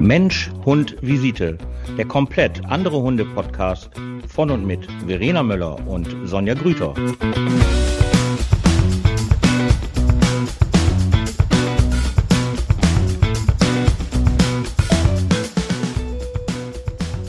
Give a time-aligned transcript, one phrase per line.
[0.00, 1.58] Mensch, Hund, Visite.
[1.96, 3.90] Der komplett andere Hunde-Podcast
[4.28, 6.94] von und mit Verena Möller und Sonja Grüter.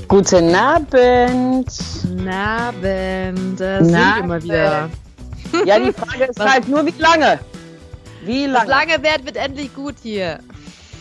[0.07, 0.91] Guten Abend.
[0.91, 3.59] Guten Abend.
[3.59, 4.89] Da sind wir mal wieder.
[5.65, 7.39] Ja, die Frage ist halt nur, wie lange?
[8.23, 8.91] Wie Das lange?
[8.91, 10.39] lange Wert wird endlich gut hier.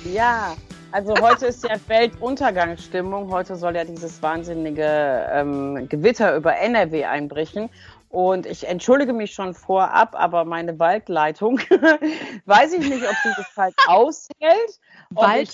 [0.04, 0.56] Ja,
[0.92, 3.30] also heute ist ja Weltuntergangsstimmung.
[3.30, 7.68] Heute soll ja dieses wahnsinnige ähm, Gewitter über NRW einbrechen.
[8.08, 11.58] Und ich entschuldige mich schon vorab, aber meine Waldleitung,
[12.46, 14.30] weiß ich nicht, ob sie das halt aushält.
[14.40, 14.80] ich,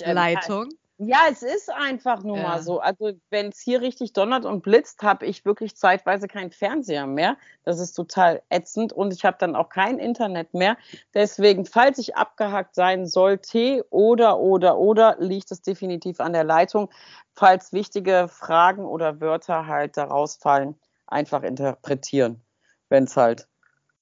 [0.07, 0.69] ähm, Waldleitung.
[0.98, 2.43] Ja, es ist einfach nur Ja.
[2.43, 2.79] mal so.
[2.79, 7.37] Also wenn es hier richtig donnert und blitzt, habe ich wirklich zeitweise keinen Fernseher mehr.
[7.65, 10.77] Das ist total ätzend und ich habe dann auch kein Internet mehr.
[11.12, 16.91] Deswegen, falls ich abgehackt sein sollte oder oder oder, liegt es definitiv an der Leitung.
[17.35, 22.40] Falls wichtige Fragen oder Wörter halt da rausfallen, einfach interpretieren,
[22.88, 23.49] wenn es halt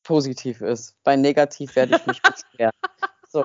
[0.02, 0.96] positiv ist.
[1.04, 2.72] Bei negativ werde ich mich beschweren.
[3.32, 3.44] So,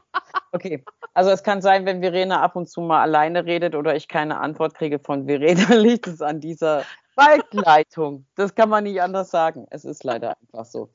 [0.51, 0.83] okay.
[1.13, 4.39] Also es kann sein, wenn Verena ab und zu mal alleine redet oder ich keine
[4.39, 6.83] Antwort kriege von Verena, liegt es an dieser
[7.15, 8.25] Waldleitung.
[8.35, 9.65] Das kann man nicht anders sagen.
[9.71, 10.89] Es ist leider einfach so.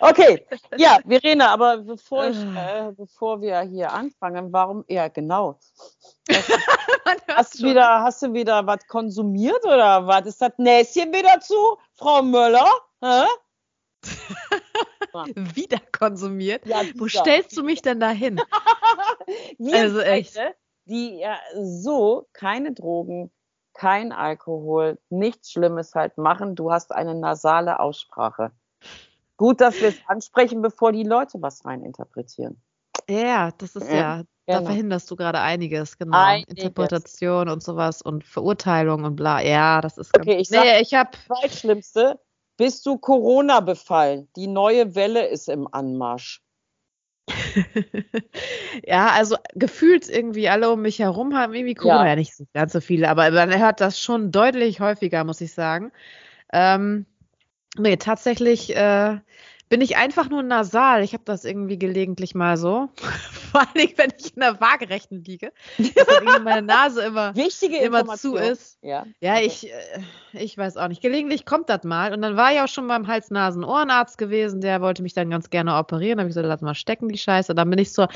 [0.00, 0.44] Okay,
[0.76, 5.60] ja, Verena, aber bevor, ich, äh, bevor wir hier anfangen, warum, ja genau.
[7.28, 10.26] Hast du wieder, hast du wieder was konsumiert oder was?
[10.26, 12.66] Ist das Näschen wieder zu, Frau Möller?
[13.00, 13.24] Hä?
[15.54, 16.64] Wieder konsumiert.
[16.66, 17.20] Ja, Wo wieder.
[17.20, 18.40] stellst du mich denn da hin?
[19.72, 20.34] Also echt.
[20.36, 20.54] beide,
[20.86, 23.30] die ja so keine Drogen,
[23.74, 26.54] kein Alkohol, nichts Schlimmes halt machen.
[26.54, 28.52] Du hast eine nasale Aussprache.
[29.36, 32.60] Gut, dass wir es ansprechen, bevor die Leute was reininterpretieren.
[33.08, 34.66] Ja, das ist Ja, ja, da genau.
[34.66, 36.16] verhinderst du gerade einiges, genau.
[36.18, 36.54] Einiges.
[36.64, 39.40] Interpretation und sowas und Verurteilung und bla.
[39.42, 40.26] Ja, das ist ganz.
[40.26, 41.16] Okay, ich sag- nee, ich hab.
[41.26, 42.18] Zweitschlimmste,
[42.58, 44.28] bist du Corona befallen?
[44.36, 46.42] Die neue Welle ist im Anmarsch.
[48.86, 52.10] ja, also gefühlt irgendwie alle um mich herum haben irgendwie Corona, Ja.
[52.10, 55.92] ja, nicht ganz so viele, aber man hört das schon deutlich häufiger, muss ich sagen.
[56.52, 57.06] Ähm,
[57.78, 59.18] nee, tatsächlich äh,
[59.68, 61.02] bin ich einfach nur nasal.
[61.02, 62.88] Ich habe das irgendwie gelegentlich mal so.
[63.52, 66.06] Vor allem, wenn ich in der Waagerechten liege, dass
[66.42, 67.34] meine Nase immer.
[67.36, 68.78] Wichtige Immer zu ist.
[68.82, 69.46] Ja, Ja, Okay.
[69.46, 69.74] ich, äh,
[70.32, 71.02] ich weiß auch nicht.
[71.02, 72.12] Gelegentlich kommt das mal.
[72.12, 74.60] Und dann war ich auch schon beim Hals-Nasen-Ohrenarzt gewesen.
[74.60, 76.18] Der wollte mich dann ganz gerne operieren.
[76.18, 77.54] Da habe ich gesagt, lass mal stecken, die Scheiße.
[77.54, 78.08] Dann bin ich zur,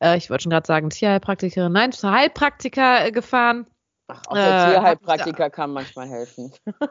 [0.00, 3.66] äh, ich wollte schon gerade sagen, Tierheilpraktikerin, nein, zur Heilpraktiker äh, gefahren.
[4.12, 6.52] Ach, auch der Äh, Tierheilpraktiker kann manchmal helfen.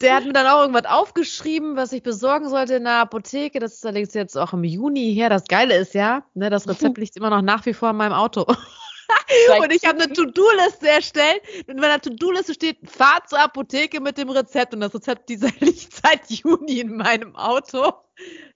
[0.00, 3.60] Der hat mir dann auch irgendwas aufgeschrieben, was ich besorgen sollte in der Apotheke.
[3.60, 5.28] Das ist allerdings jetzt auch im Juni her.
[5.28, 8.14] Das Geile ist ja, ne, das Rezept liegt immer noch nach wie vor in meinem
[8.14, 8.46] Auto.
[9.60, 11.40] Und ich habe eine To-Do-Liste erstellt.
[11.68, 14.74] Und in meiner To-Do-Liste steht, fahr zur Apotheke mit dem Rezept.
[14.74, 17.92] Und das Rezept dieser liegt seit Juni in meinem Auto.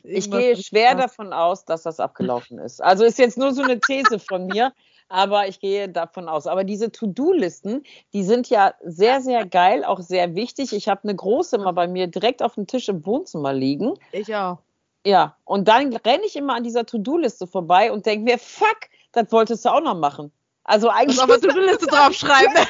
[0.03, 2.83] Ich Irgendwas gehe ist schwer davon aus, dass das abgelaufen ist.
[2.83, 4.73] Also ist jetzt nur so eine These von mir,
[5.11, 6.47] aber ich gehe davon aus.
[6.47, 10.73] Aber diese To-Do-Listen, die sind ja sehr, sehr geil, auch sehr wichtig.
[10.73, 13.95] Ich habe eine große immer bei mir direkt auf dem Tisch im Wohnzimmer liegen.
[14.13, 14.59] Ich auch.
[15.05, 18.79] Ja, und dann renne ich immer an dieser To-Do-Liste vorbei und denke mir, fuck,
[19.13, 20.31] das wolltest du auch noch machen.
[20.65, 22.55] Also eigentlich der To-Do-Liste draufschreiben.
[22.55, 22.69] das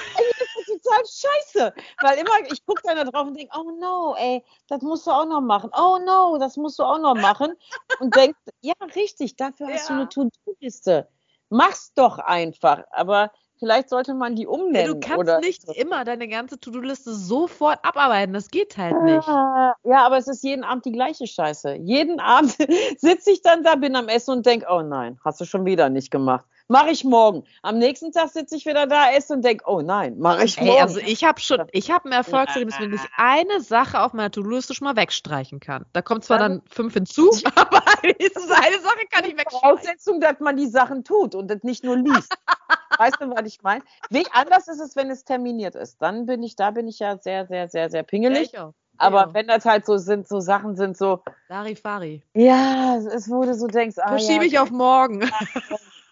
[0.82, 1.74] total scheiße.
[2.00, 5.10] Weil immer, ich gucke dann da drauf und denke, oh no, ey, das musst du
[5.10, 5.70] auch noch machen.
[5.76, 7.52] Oh no, das musst du auch noch machen.
[7.98, 9.98] Und denkst, ja, richtig, dafür hast du Ja.
[10.00, 11.08] eine To-Do-Liste.
[11.50, 12.84] Mach's doch einfach.
[12.92, 14.94] Aber vielleicht sollte man die Ja, umnennen.
[14.94, 18.32] du kannst oder nicht immer deine ganze To-Do-Liste sofort abarbeiten.
[18.32, 19.26] Das geht halt nicht.
[19.28, 19.74] Ja,
[20.06, 21.74] aber es ist jeden Abend die gleiche Scheiße.
[21.74, 22.56] Jeden Abend
[22.98, 25.90] sitze ich dann da, bin am Essen und denke, oh nein, hast du schon wieder
[25.90, 26.46] nicht gemacht.
[26.70, 27.42] Mache ich morgen.
[27.62, 30.70] Am nächsten Tag sitze ich wieder da, esse und denke, oh nein, mache ich morgen.
[30.70, 34.30] Ey, also ich habe schon, ich habe einen Erfolgserlebnis, wenn ich eine Sache auf meiner
[34.30, 35.84] To-Do-Liste schon mal wegstreichen kann.
[35.92, 39.50] Da kommt zwar dann fünf hinzu, aber eine Sache kann ich wegstreichen.
[39.50, 42.32] Voraussetzung, dass man die Sachen tut und das nicht nur liest.
[42.98, 43.82] weißt du, was ich meine?
[44.08, 46.00] Wie anders ist es, wenn es terminiert ist.
[46.00, 48.56] Dann bin ich, da bin ich ja sehr, sehr, sehr, sehr pingelig.
[48.56, 48.74] auch.
[48.96, 49.34] Aber Ja.
[49.34, 52.22] wenn das halt so sind, so Sachen sind so, Larifari.
[52.34, 55.28] ja, es wurde so denkst, ah, Verschiebe ja, ich auf morgen.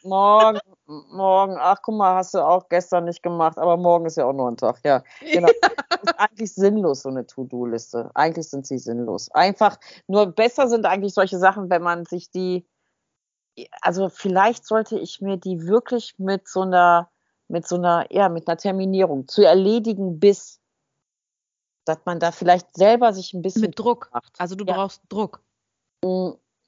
[0.09, 4.25] Morgen, morgen, ach guck mal, hast du auch gestern nicht gemacht, aber morgen ist ja
[4.27, 5.03] auch nur ein Tag, ja.
[5.21, 5.49] Genau.
[6.03, 8.11] Ist eigentlich sinnlos, so eine To-Do-Liste.
[8.15, 9.31] Eigentlich sind sie sinnlos.
[9.33, 12.69] Einfach, nur besser sind eigentlich solche Sachen, wenn man sich die,
[13.83, 17.11] also vielleicht sollte ich mir die wirklich mit so einer,
[17.49, 20.61] mit so einer, ja, mit einer Terminierung zu erledigen bis,
[21.85, 24.11] dass man da vielleicht selber sich ein bisschen Mit Druck.
[24.13, 24.35] macht.
[24.39, 24.75] Also du Ja.
[24.75, 25.43] brauchst Druck.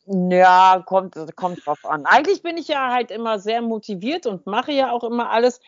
[0.07, 2.07] Ja, kommt, kommt drauf an.
[2.07, 5.61] Eigentlich bin ich ja halt immer sehr motiviert und mache ja auch immer alles.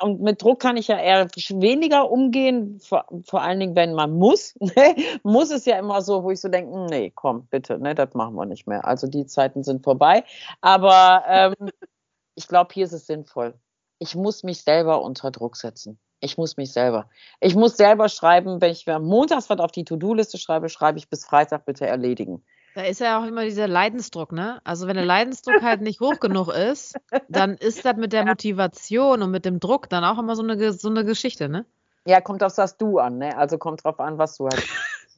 [0.00, 4.12] Und mit Druck kann ich ja eher weniger umgehen, vor, vor allen Dingen, wenn man
[4.12, 4.54] muss.
[4.60, 4.96] Ne?
[5.22, 8.14] muss ist ja immer so, wo ich so denke, hm, nee, komm, bitte, ne, das
[8.14, 8.84] machen wir nicht mehr.
[8.86, 10.24] Also die Zeiten sind vorbei.
[10.60, 11.54] Aber ähm,
[12.34, 13.54] ich glaube, hier ist es sinnvoll.
[13.98, 15.98] Ich muss mich selber unter Druck setzen.
[16.20, 17.08] Ich muss mich selber.
[17.40, 21.08] Ich muss selber schreiben, wenn ich mir montags was auf die To-Do-Liste schreibe, schreibe ich
[21.08, 22.44] bis Freitag bitte erledigen.
[22.74, 24.60] Da ist ja auch immer dieser Leidensdruck, ne?
[24.62, 26.96] Also wenn der Leidensdruck halt nicht hoch genug ist,
[27.28, 30.72] dann ist das mit der Motivation und mit dem Druck dann auch immer so eine,
[30.72, 31.66] so eine Geschichte, ne?
[32.06, 33.36] Ja, kommt auf das Du an, ne?
[33.36, 34.66] Also kommt drauf an, was du halt.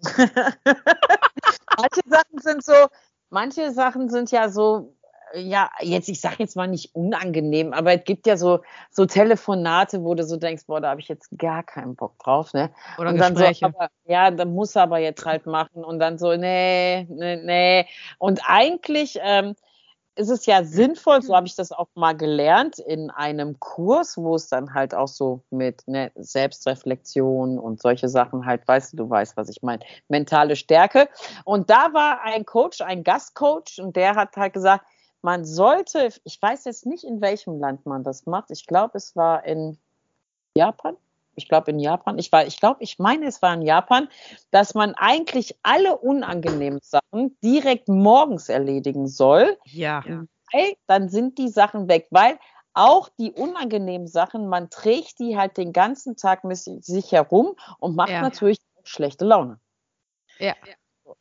[1.76, 2.75] manche Sachen sind so,
[3.31, 4.94] manche Sachen sind ja so,
[5.34, 10.02] ja, jetzt, ich sage jetzt mal nicht unangenehm, aber es gibt ja so, so Telefonate,
[10.02, 12.70] wo du so denkst, boah, da habe ich jetzt gar keinen Bock drauf, ne?
[12.99, 13.61] Oder und Gespräche.
[13.61, 17.37] So, aber, ja, da muss er aber jetzt halt machen und dann so, nee, nee,
[17.37, 17.87] nee.
[18.19, 19.55] Und eigentlich ähm,
[20.14, 24.34] ist es ja sinnvoll, so habe ich das auch mal gelernt in einem Kurs, wo
[24.34, 29.11] es dann halt auch so mit ne, Selbstreflexion und solche Sachen halt, weißt du, du
[29.11, 31.08] weißt, was ich meine, mentale Stärke.
[31.44, 34.84] Und da war ein Coach, ein Gastcoach und der hat halt gesagt,
[35.22, 38.50] man sollte, ich weiß jetzt nicht, in welchem Land man das macht.
[38.50, 39.78] Ich glaube, es war in
[40.56, 40.96] Japan.
[41.34, 42.19] Ich glaube in Japan.
[42.19, 44.08] Ich war, ich glaube, ich meine, es war in Japan,
[44.50, 49.56] dass man eigentlich alle unangenehmen Sachen direkt morgens erledigen soll.
[49.64, 50.04] Ja.
[50.52, 52.38] Weil dann sind die Sachen weg, weil
[52.74, 57.96] auch die unangenehmen Sachen, man trägt die halt den ganzen Tag mit sich herum und
[57.96, 58.20] macht ja.
[58.20, 59.58] natürlich schlechte Laune.
[60.38, 60.54] Ja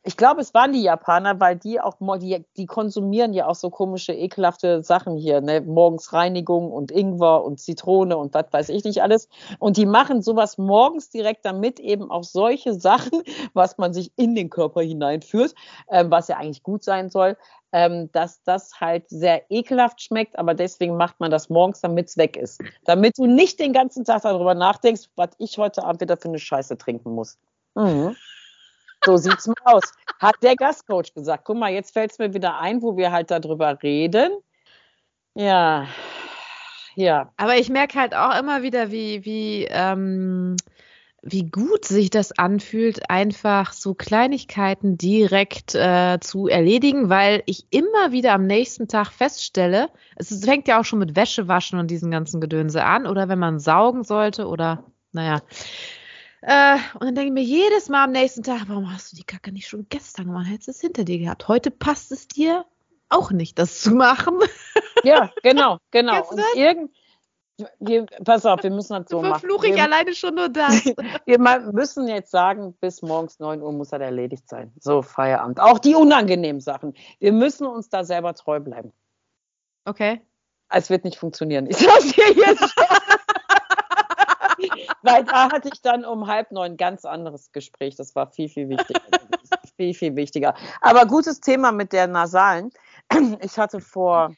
[0.02, 3.70] ich glaube, es waren die Japaner, weil die auch, die, die konsumieren ja auch so
[3.70, 5.60] komische, ekelhafte Sachen hier, ne?
[5.60, 9.28] Morgens Reinigung und Ingwer und Zitrone und was weiß ich nicht alles.
[9.58, 13.22] Und die machen sowas morgens direkt, damit eben auch solche Sachen,
[13.54, 15.54] was man sich in den Körper hineinführt,
[15.90, 17.36] ähm, was ja eigentlich gut sein soll,
[17.72, 22.16] ähm, dass das halt sehr ekelhaft schmeckt, aber deswegen macht man das morgens, damit es
[22.16, 22.60] weg ist.
[22.84, 26.38] Damit du nicht den ganzen Tag darüber nachdenkst, was ich heute Abend wieder für eine
[26.38, 27.38] Scheiße trinken muss.
[27.74, 28.16] Mhm.
[29.04, 29.92] So sieht's mal aus.
[30.20, 31.44] Hat der Gastcoach gesagt.
[31.44, 34.32] Guck mal, jetzt fällt es mir wieder ein, wo wir halt darüber reden.
[35.34, 35.86] Ja,
[36.94, 37.32] ja.
[37.36, 40.56] Aber ich merke halt auch immer wieder, wie, wie, ähm,
[41.22, 48.12] wie gut sich das anfühlt, einfach so Kleinigkeiten direkt äh, zu erledigen, weil ich immer
[48.12, 52.40] wieder am nächsten Tag feststelle, es fängt ja auch schon mit Wäschewaschen und diesen ganzen
[52.40, 55.40] Gedönse an, oder wenn man saugen sollte, oder naja,
[56.42, 59.24] äh, und dann denke ich mir jedes Mal am nächsten Tag, warum hast du die
[59.24, 60.48] Kacke nicht schon gestern gemacht?
[60.48, 61.46] Hättest du es hinter dir gehabt.
[61.46, 62.64] Heute passt es dir
[63.08, 64.38] auch nicht, das zu machen.
[65.04, 66.22] Ja, genau, genau.
[66.30, 66.92] Und irgend,
[67.80, 69.40] wir, pass auf, wir müssen das so machen.
[69.40, 70.84] Verfluche ich wir, alleine schon nur das.
[71.26, 71.38] wir
[71.72, 74.72] müssen jetzt sagen, bis morgens 9 Uhr muss das erledigt sein.
[74.78, 75.58] So, Feierabend.
[75.58, 76.94] Auch die unangenehmen Sachen.
[77.18, 78.92] Wir müssen uns da selber treu bleiben.
[79.84, 80.20] Okay.
[80.68, 81.66] Es wird nicht funktionieren.
[81.66, 82.86] Ich sag's dir jetzt schon.
[85.02, 87.96] Weil da hatte ich dann um halb neun ein ganz anderes Gespräch.
[87.96, 89.00] Das war viel, viel wichtiger.
[89.76, 90.54] viel, viel wichtiger.
[90.80, 92.70] Aber gutes Thema mit der Nasalen.
[93.40, 94.34] Ich hatte vor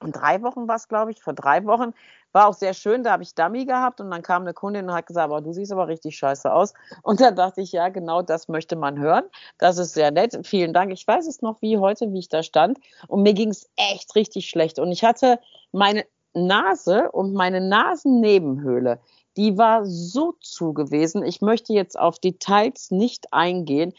[0.00, 1.94] drei Wochen was, glaube ich, vor drei Wochen.
[2.32, 4.94] War auch sehr schön, da habe ich Dummy gehabt und dann kam eine Kundin und
[4.94, 6.74] hat gesagt, aber du siehst aber richtig scheiße aus.
[7.02, 9.24] Und da dachte ich, ja, genau das möchte man hören.
[9.56, 10.38] Das ist sehr nett.
[10.46, 10.92] Vielen Dank.
[10.92, 12.78] Ich weiß es noch wie heute, wie ich da stand.
[13.08, 14.78] Und mir ging es echt richtig schlecht.
[14.78, 15.38] Und ich hatte
[15.72, 16.04] meine
[16.34, 19.00] Nase und meine Nasennebenhöhle
[19.36, 21.24] die war so zu gewesen.
[21.24, 23.92] Ich möchte jetzt auf Details nicht eingehen.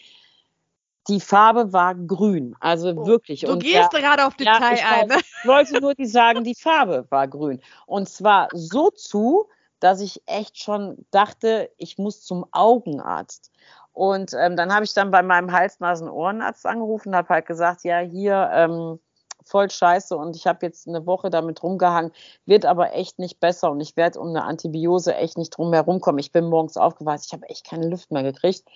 [1.07, 3.41] Die Farbe war grün, also oh, wirklich.
[3.41, 5.07] Du und gehst ja, gerade auf Detail ja, ein.
[5.07, 5.15] Ne?
[5.19, 7.61] Ich wollte nur die sagen, die Farbe war grün.
[7.85, 9.47] Und zwar so zu,
[9.79, 13.51] dass ich echt schon dachte, ich muss zum Augenarzt.
[13.93, 17.99] Und ähm, dann habe ich dann bei meinem Hals-Nasen-Ohrenarzt angerufen und habe halt gesagt, ja,
[17.99, 18.99] hier, ähm,
[19.47, 22.11] voll scheiße und ich habe jetzt eine Woche damit rumgehangen,
[22.45, 25.99] wird aber echt nicht besser und ich werde um eine Antibiose echt nicht drum herum
[26.01, 26.19] kommen.
[26.19, 28.67] Ich bin morgens aufgewacht, ich habe echt keine Luft mehr gekriegt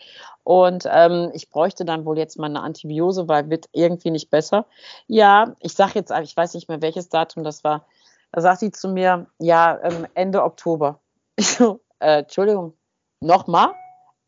[0.43, 4.65] und ähm, ich bräuchte dann wohl jetzt mal eine Antibiose, weil wird irgendwie nicht besser.
[5.07, 7.85] Ja, ich sage jetzt, ich weiß nicht mehr, welches Datum das war.
[8.31, 10.99] Da sagt sie zu mir, ja, ähm, Ende Oktober.
[11.37, 12.77] Ich so, äh, Entschuldigung,
[13.21, 13.73] nochmal?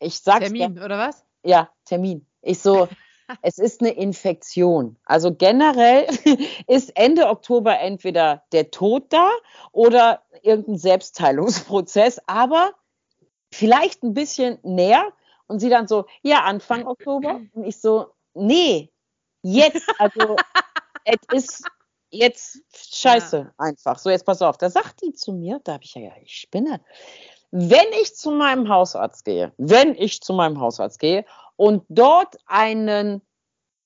[0.00, 1.24] Ich sag's Termin, oder was?
[1.44, 2.26] Ja, Termin.
[2.42, 2.88] Ich so,
[3.42, 4.96] es ist eine Infektion.
[5.04, 6.06] Also generell
[6.66, 9.30] ist Ende Oktober entweder der Tod da
[9.72, 12.72] oder irgendein Selbstheilungsprozess, aber
[13.52, 15.12] vielleicht ein bisschen näher.
[15.46, 17.42] Und sie dann so, ja, Anfang Oktober.
[17.52, 18.90] Und ich so, nee,
[19.42, 19.86] jetzt.
[19.98, 20.36] Also,
[21.04, 21.64] es ist
[22.10, 23.54] jetzt scheiße ja.
[23.58, 23.98] einfach.
[23.98, 24.56] So, jetzt pass auf.
[24.56, 26.80] Da sagt die zu mir, da habe ich ja, ja, ich spinne.
[27.56, 33.22] Wenn ich zu meinem Hausarzt gehe, wenn ich zu meinem Hausarzt gehe und dort einen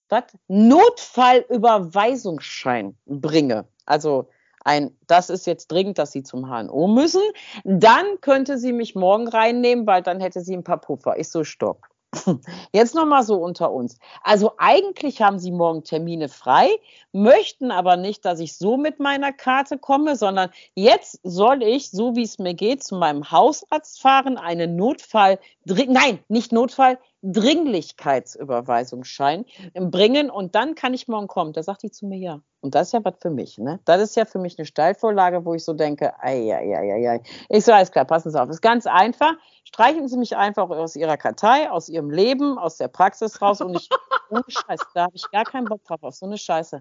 [0.09, 0.23] was?
[0.49, 3.67] Notfallüberweisungsschein bringe.
[3.85, 4.31] Also
[4.65, 7.21] ein, das ist jetzt dringend, dass Sie zum HNO müssen.
[7.65, 11.19] Dann könnte sie mich morgen reinnehmen, weil dann hätte sie ein paar Puffer.
[11.19, 11.83] Ich so, stopp.
[12.73, 13.99] Jetzt nochmal so unter uns.
[14.23, 16.69] Also eigentlich haben Sie morgen Termine frei,
[17.13, 22.17] möchten aber nicht, dass ich so mit meiner Karte komme, sondern jetzt soll ich, so
[22.17, 29.45] wie es mir geht, zu meinem Hausarzt fahren, einen Notfall, nein, nicht Notfall, Dringlichkeitsüberweisungsschein
[29.75, 31.53] bringen und dann kann ich morgen kommen.
[31.53, 32.41] Da sagt die zu mir ja.
[32.61, 33.81] Und das ist ja was für mich, ne?
[33.85, 37.23] Das ist ja für mich eine Steilvorlage, wo ich so denke, ei, ei, ei, ei.
[37.49, 38.49] Ich so, alles klar, passen Sie auf.
[38.49, 39.35] Ist ganz einfach.
[39.65, 43.77] Streichen Sie mich einfach aus Ihrer Kartei, aus Ihrem Leben, aus der Praxis raus und
[43.77, 43.89] ich,
[44.31, 46.81] ohne Scheiß, da habe ich gar keinen Bock drauf, auf so eine Scheiße.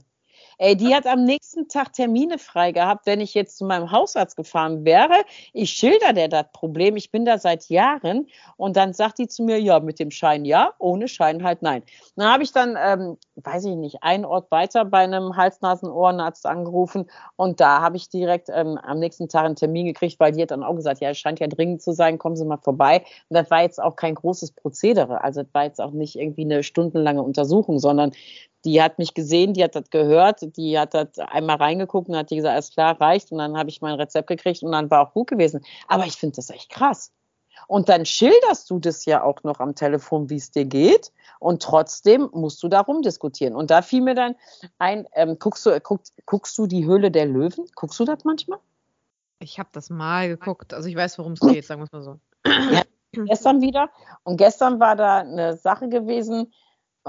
[0.59, 4.35] Ey, die hat am nächsten Tag Termine frei gehabt, wenn ich jetzt zu meinem Hausarzt
[4.35, 5.13] gefahren wäre.
[5.53, 6.95] Ich schilder der das Problem.
[6.95, 8.27] Ich bin da seit Jahren.
[8.55, 11.83] Und dann sagt die zu mir, ja, mit dem Schein ja, ohne Schein halt nein.
[12.15, 17.09] Dann habe ich dann, ähm, weiß ich nicht, einen Ort weiter bei einem Hals-Nasen-Ohrenarzt angerufen.
[17.35, 20.51] Und da habe ich direkt ähm, am nächsten Tag einen Termin gekriegt, weil die hat
[20.51, 23.03] dann auch gesagt, ja, es scheint ja dringend zu sein, kommen Sie mal vorbei.
[23.29, 25.23] Und das war jetzt auch kein großes Prozedere.
[25.23, 28.11] Also das war jetzt auch nicht irgendwie eine stundenlange Untersuchung, sondern
[28.67, 32.29] die hat mich gesehen, die hat das gehört, die hat das einmal reingeguckt und hat
[32.29, 33.31] die gesagt, alles klar, reicht.
[33.31, 35.63] Und dann habe ich mein Rezept gekriegt und dann war auch gut gewesen.
[35.87, 37.13] Aber ich finde das echt krass.
[37.67, 41.13] Und dann schilderst du das ja auch noch am Telefon, wie es dir geht.
[41.39, 43.55] Und trotzdem musst du darum diskutieren.
[43.55, 44.35] Und da fiel mir dann
[44.79, 47.67] ein, ähm, guckst, du, guck, guckst du die Höhle der Löwen?
[47.75, 48.59] Guckst du das manchmal?
[49.39, 50.73] Ich habe das mal geguckt.
[50.73, 52.19] Also ich weiß, worum es geht, sagen wir es mal so.
[52.45, 52.83] Ja,
[53.25, 53.89] gestern wieder.
[54.23, 56.51] Und gestern war da eine Sache gewesen,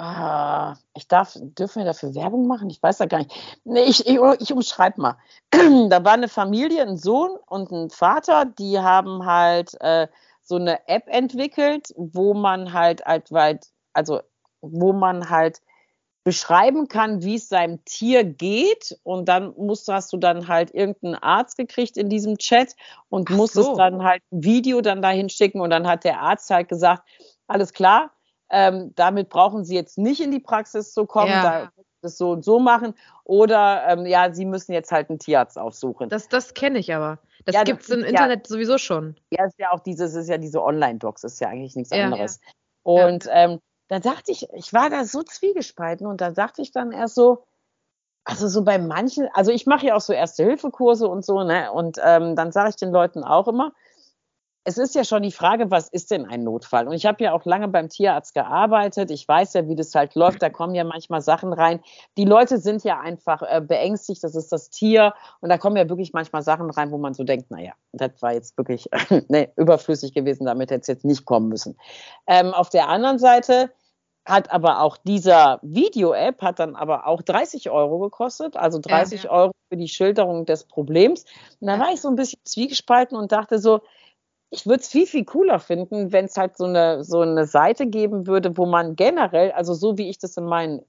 [0.01, 2.71] Ah, ich darf, dürfen wir dafür Werbung machen?
[2.71, 3.33] Ich weiß da gar nicht.
[3.65, 5.17] Nee, ich, ich, ich umschreibe mal.
[5.51, 10.07] da war eine Familie, ein Sohn und ein Vater, die haben halt äh,
[10.45, 13.33] so eine App entwickelt, wo man halt halt
[13.93, 14.21] also
[14.61, 15.63] wo man halt
[16.23, 19.01] beschreiben kann, wie es seinem Tier geht.
[19.03, 22.77] Und dann musst, hast du dann halt irgendeinen Arzt gekriegt in diesem Chat
[23.09, 23.77] und Ach musstest so.
[23.77, 25.61] dann halt ein Video dann dahin schicken.
[25.61, 27.03] Und dann hat der Arzt halt gesagt,
[27.49, 28.13] alles klar,
[28.51, 31.43] ähm, damit brauchen Sie jetzt nicht in die Praxis zu kommen, ja.
[31.43, 32.95] da das so und so machen.
[33.25, 36.09] Oder ähm, ja, Sie müssen jetzt halt einen Tierarzt aufsuchen.
[36.09, 37.19] Das, das kenne ich aber.
[37.45, 39.17] Das ja, gibt es im ja, Internet sowieso schon.
[39.31, 42.41] Ja, ist ja auch dieses, ist ja diese Online-Docs, ist ja eigentlich nichts anderes.
[42.83, 46.93] Und ähm, da dachte ich, ich war da so zwiegespalten und da dachte ich dann
[46.93, 47.45] erst so,
[48.25, 51.73] also so bei manchen, also ich mache ja auch so Erste-Hilfe-Kurse und so, ne?
[51.73, 53.73] Und ähm, dann sage ich den Leuten auch immer,
[54.69, 56.87] es ist ja schon die Frage, was ist denn ein Notfall?
[56.87, 59.11] Und ich habe ja auch lange beim Tierarzt gearbeitet.
[59.11, 60.43] Ich weiß ja, wie das halt läuft.
[60.43, 61.81] Da kommen ja manchmal Sachen rein.
[62.19, 65.15] Die Leute sind ja einfach äh, beängstigt, das ist das Tier.
[65.41, 68.35] Und da kommen ja wirklich manchmal Sachen rein, wo man so denkt, naja, das war
[68.35, 68.91] jetzt wirklich
[69.29, 71.79] nee, überflüssig gewesen, damit hätte es jetzt nicht kommen müssen.
[72.27, 73.71] Ähm, auf der anderen Seite
[74.27, 79.31] hat aber auch dieser Video-App hat dann aber auch 30 Euro gekostet, also 30 ja,
[79.31, 79.35] ja.
[79.35, 81.25] Euro für die Schilderung des Problems.
[81.59, 83.81] Und da war ich so ein bisschen zwiegespalten und dachte so,
[84.51, 87.87] ich würde es viel, viel cooler finden, wenn es halt so eine, so eine Seite
[87.87, 90.83] geben würde, wo man generell, also so wie ich das in meinen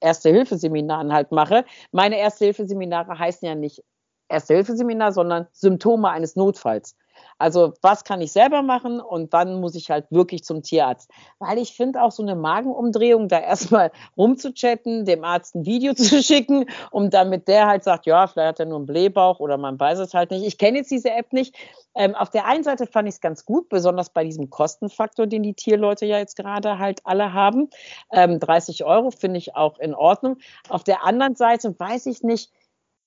[0.00, 3.82] Erste-Hilfe-Seminaren halt mache, meine Erste-Hilfe-Seminare heißen ja nicht
[4.28, 6.96] Erste-Hilfe-Seminar, sondern Symptome eines Notfalls.
[7.42, 11.10] Also was kann ich selber machen und wann muss ich halt wirklich zum Tierarzt?
[11.40, 16.22] Weil ich finde auch so eine Magenumdrehung, da erstmal rumzuchatten, dem Arzt ein Video zu
[16.22, 19.78] schicken, um damit der halt sagt, ja, vielleicht hat er nur einen Blähbauch oder man
[19.78, 20.46] weiß es halt nicht.
[20.46, 21.56] Ich kenne jetzt diese App nicht.
[21.96, 25.42] Ähm, auf der einen Seite fand ich es ganz gut, besonders bei diesem Kostenfaktor, den
[25.42, 27.70] die Tierleute ja jetzt gerade halt alle haben.
[28.12, 30.38] Ähm, 30 Euro finde ich auch in Ordnung.
[30.68, 32.52] Auf der anderen Seite weiß ich nicht,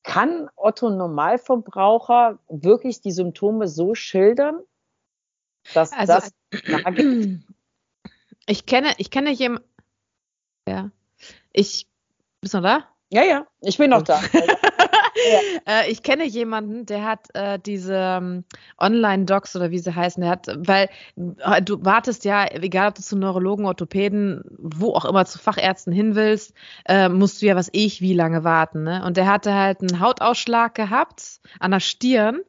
[0.06, 4.62] kann Otto Normalverbraucher wirklich die Symptome so schildern,
[5.74, 6.32] dass also, das
[8.48, 9.68] Ich kenne, ich kenne jemanden.
[10.68, 10.92] Ja.
[11.52, 11.88] Ich.
[12.42, 12.88] Bist du noch da?
[13.10, 14.22] Ja, ja, ich bin noch da.
[15.68, 18.44] äh, ich kenne jemanden, der hat äh, diese ähm,
[18.78, 23.02] Online-Docs oder wie sie heißen, der hat, weil äh, du wartest ja, egal ob du
[23.02, 26.54] zu Neurologen, Orthopäden, wo auch immer zu Fachärzten hin willst,
[26.86, 28.84] äh, musst du ja was ich wie lange warten.
[28.84, 29.04] Ne?
[29.06, 32.42] Und der hatte halt einen Hautausschlag gehabt an der Stirn.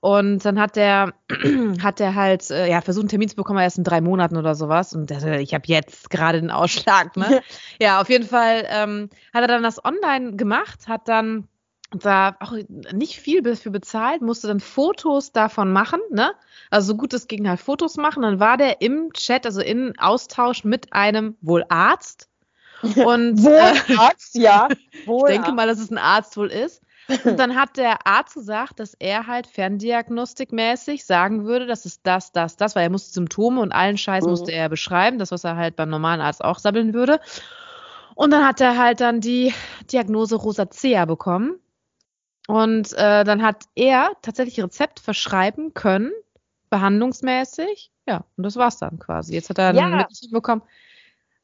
[0.00, 1.12] Und dann hat der,
[1.82, 4.54] hat der halt, äh, ja, versucht, einen Termin zu bekommen, erst in drei Monaten oder
[4.54, 4.94] sowas.
[4.94, 7.42] Und der, ich habe jetzt gerade den Ausschlag, ne?
[7.80, 11.48] ja, auf jeden Fall ähm, hat er dann das online gemacht, hat dann
[11.90, 12.52] da auch
[12.92, 16.32] nicht viel dafür bezahlt, musste dann Fotos davon machen, ne?
[16.70, 18.22] Also so gut es ging halt Fotos machen.
[18.22, 22.28] Dann war der im Chat, also in Austausch mit einem wohl Arzt.
[22.82, 24.68] Und, wohl äh, Arzt, ja.
[25.06, 26.80] Wohl ich denke mal, dass es ein Arzt wohl ist.
[27.24, 32.30] Und dann hat der Arzt gesagt, dass er halt ferndiagnostikmäßig sagen würde, das ist das,
[32.30, 34.30] das, das, weil er musste Symptome und allen Scheiß mhm.
[34.30, 37.18] musste er beschreiben, das, was er halt beim normalen Arzt auch sammeln würde.
[38.14, 39.54] Und dann hat er halt dann die
[39.90, 41.58] Diagnose Rosacea bekommen.
[42.48, 46.10] Und äh, dann hat er tatsächlich Rezept verschreiben können,
[46.70, 47.90] behandlungsmäßig.
[48.08, 49.34] Ja, und das war's dann quasi.
[49.34, 49.84] Jetzt hat er Ja.
[49.84, 50.62] ein bekommen.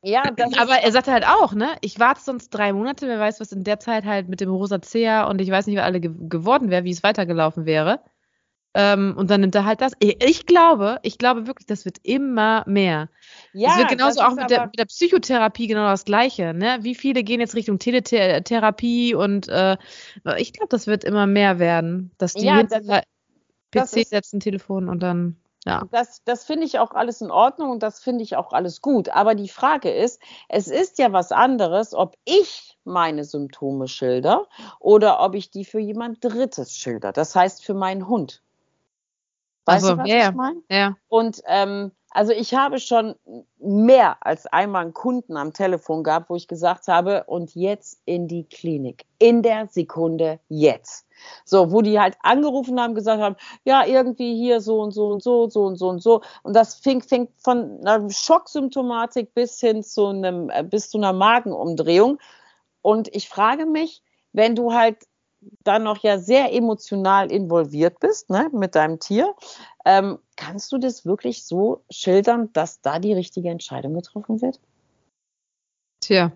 [0.02, 1.76] Ja, ist- Aber er sagte halt auch, ne?
[1.82, 5.24] Ich warte sonst drei Monate, wer weiß, was in der Zeit halt mit dem Rosacea
[5.28, 8.00] und ich weiß nicht, wer alle ge geworden wäre, wie es weitergelaufen wäre.
[8.74, 9.92] Ähm, und dann nimmt er halt das.
[10.00, 13.08] Ich, glaube, ich glaube wirklich, das wird immer mehr.
[13.52, 16.52] ja, es wird genauso auch mit der, mit der Psychotherapie genau das Gleiche.
[16.54, 16.78] Ne?
[16.80, 19.76] Wie viele gehen jetzt Richtung Teletherapie und äh,
[20.38, 22.84] ich glaube, das wird immer mehr werden, dass die Ja, das-
[23.70, 25.82] das PC ist- setzen, Telefon und dann ja.
[25.92, 29.08] Das, das finde ich auch alles in Ordnung und das finde ich auch alles gut.
[29.08, 34.46] Aber die Frage ist, es ist ja was anderes, ob ich meine Symptome schilder
[34.78, 37.12] oder ob ich die für jemand Drittes schilder.
[37.12, 38.42] Das heißt für meinen Hund.
[39.66, 40.28] Weißt Also, du, was ja, ja.
[40.30, 40.62] ich meine?
[40.70, 40.96] Ja.
[41.08, 43.16] Und ähm, also ich habe schon
[43.58, 48.28] mehr als einmal einen Kunden am Telefon gehabt, wo ich gesagt habe, und jetzt in
[48.28, 49.04] die Klinik.
[49.18, 51.08] In der Sekunde jetzt.
[51.44, 55.24] So, wo die halt angerufen haben, gesagt haben, ja, irgendwie hier so und so und
[55.24, 56.22] so, so und so und so.
[56.44, 61.12] Und das fing, fing von einer Schocksymptomatik bis hin zu einem, äh, bis zu einer
[61.12, 62.18] Magenumdrehung.
[62.80, 64.02] Und ich frage mich,
[64.32, 64.98] wenn du halt
[65.62, 69.34] dann noch ja sehr emotional involviert bist, ne, mit deinem Tier,
[69.84, 74.60] ähm, kannst du das wirklich so schildern, dass da die richtige Entscheidung getroffen wird?
[76.00, 76.32] Tja.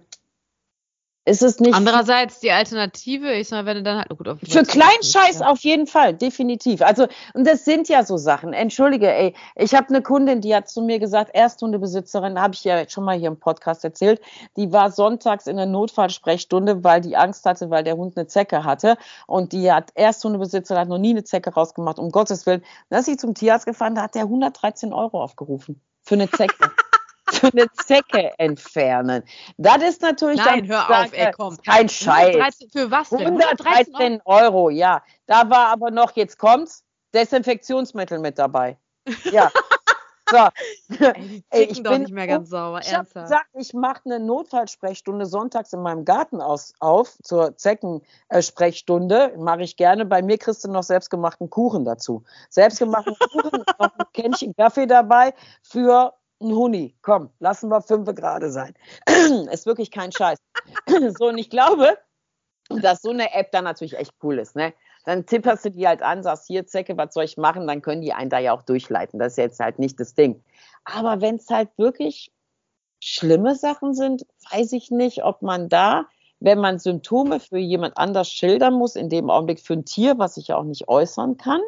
[1.28, 4.28] Ist es nicht Andererseits die Alternative, ich sag mal, wenn du dann halt, oh gut,
[4.28, 5.46] auf für kleinen Scheiß ja.
[5.48, 6.80] auf jeden Fall, definitiv.
[6.80, 8.54] Also und das sind ja so Sachen.
[8.54, 12.88] Entschuldige, ey, ich habe eine Kundin, die hat zu mir gesagt, Ersthundebesitzerin, habe ich ja
[12.88, 14.22] schon mal hier im Podcast erzählt,
[14.56, 18.64] die war sonntags in der Notfallsprechstunde, weil die Angst hatte, weil der Hund eine Zecke
[18.64, 22.64] hatte und die hat Ersthundebesitzerin hat noch nie eine Zecke rausgemacht, um Gottes Willen.
[22.88, 26.70] Ist sie zum Tierarzt gefahren, da hat der 113 Euro aufgerufen für eine Zecke.
[27.30, 29.22] für eine Zecke entfernen.
[29.56, 31.56] Das ist natürlich Nein, dann- hör auf, ey, komm.
[31.62, 32.36] Kein Scheiß.
[32.36, 33.20] 113 für was denn?
[33.20, 33.68] 113 Euro?
[33.68, 35.02] 113 Euro, ja.
[35.26, 38.76] Da war aber noch, jetzt kommt's, Desinfektionsmittel mit dabei.
[39.30, 39.50] Ja.
[40.30, 40.36] So.
[40.98, 43.24] Ey, die Ey, ich doch bin nicht mehr ganz sauber, Ich habe ernsthaft.
[43.28, 49.32] gesagt, ich mache eine Notfallsprechstunde sonntags in meinem Garten aus, auf zur Zeckensprechstunde.
[49.38, 50.04] Mache ich gerne.
[50.04, 52.24] Bei mir kriegst du noch selbstgemachten Kuchen dazu.
[52.50, 56.96] Selbstgemachten Kuchen, noch ein Kännchen Kaffee dabei für einen Huni.
[57.02, 58.74] Komm, lassen wir fünf gerade sein.
[59.50, 60.38] ist wirklich kein Scheiß.
[61.18, 61.98] so, und ich glaube,
[62.68, 64.74] dass so eine App dann natürlich echt cool ist, ne?
[65.04, 67.66] Dann tipperst du die halt an, sagst, hier, Zecke, was soll ich machen?
[67.66, 69.18] Dann können die einen da ja auch durchleiten.
[69.18, 70.42] Das ist jetzt halt nicht das Ding.
[70.84, 72.30] Aber wenn es halt wirklich
[73.00, 76.06] schlimme Sachen sind, weiß ich nicht, ob man da,
[76.40, 80.36] wenn man Symptome für jemand anders schildern muss, in dem Augenblick für ein Tier, was
[80.36, 81.60] ich ja auch nicht äußern kann,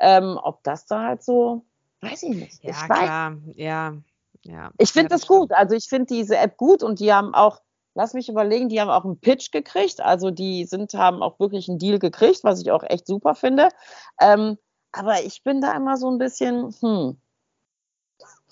[0.00, 1.64] ähm, ob das da halt so,
[2.00, 2.64] weiß ich nicht.
[2.64, 3.96] Ja, ich klar, ja,
[4.42, 4.70] ja.
[4.78, 5.52] ich finde ja, das gut.
[5.52, 7.60] Also ich finde diese App gut und die haben auch,
[7.94, 10.00] lass mich überlegen, die haben auch einen Pitch gekriegt.
[10.00, 13.68] Also die sind, haben auch wirklich einen Deal gekriegt, was ich auch echt super finde.
[14.20, 14.58] Ähm,
[14.92, 17.20] aber ich bin da immer so ein bisschen, hm,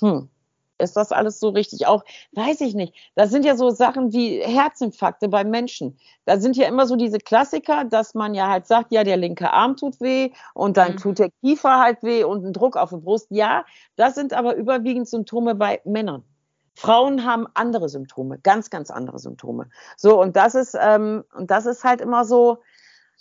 [0.01, 0.29] hm,
[0.79, 1.87] ist das alles so richtig?
[1.87, 2.95] Auch, weiß ich nicht.
[3.15, 5.99] Das sind ja so Sachen wie Herzinfarkte bei Menschen.
[6.25, 9.53] Da sind ja immer so diese Klassiker, dass man ja halt sagt, ja, der linke
[9.53, 10.97] Arm tut weh und dann Mhm.
[10.97, 13.29] tut der Kiefer halt weh und ein Druck auf die Brust.
[13.31, 13.65] Ja,
[13.97, 16.25] das sind aber überwiegend Symptome bei Männern.
[16.75, 19.71] Frauen haben andere Symptome, ganz, ganz andere Symptome.
[19.97, 22.59] So, und das ist, ähm, und das ist halt immer so,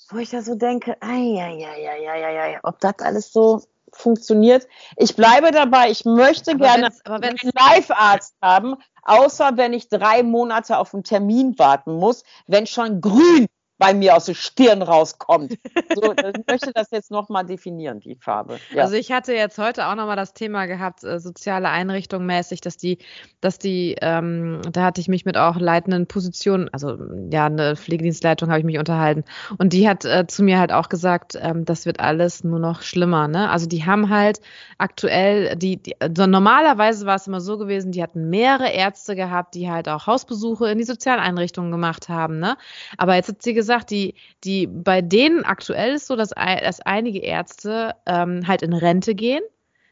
[0.10, 3.62] wo ich da so denke, ai, ai, ai, ai, ai, ai, ob das alles so
[3.96, 4.68] funktioniert.
[4.98, 9.74] Ich bleibe dabei, ich möchte Aber gerne wenn's- aber wenn's- einen Live-Arzt haben, außer wenn
[9.74, 14.36] ich drei Monate auf einen Termin warten muss, wenn schon grün bei mir aus der
[14.36, 15.58] Stirn rauskommt.
[15.94, 18.58] So, ich möchte das jetzt nochmal definieren, die Farbe.
[18.74, 18.84] Ja.
[18.84, 22.78] Also ich hatte jetzt heute auch nochmal das Thema gehabt, äh, soziale Einrichtungen mäßig, dass
[22.78, 23.00] die,
[23.42, 26.98] dass die, ähm, da hatte ich mich mit auch leitenden Positionen, also
[27.32, 29.26] ja, eine Pflegedienstleitung habe ich mich unterhalten
[29.58, 32.82] und die hat äh, zu mir halt auch gesagt, ähm, das wird alles nur noch
[32.82, 33.50] schlimmer, ne?
[33.50, 34.40] Also die haben halt
[34.78, 39.56] aktuell, die, die also normalerweise war es immer so gewesen, die hatten mehrere Ärzte gehabt,
[39.56, 42.56] die halt auch Hausbesuche in die Sozialeinrichtungen gemacht haben, ne?
[42.98, 47.20] Aber jetzt hat sie gesagt, die, die bei denen aktuell ist so, dass, dass einige
[47.20, 49.44] Ärzte ähm, halt in Rente gehen.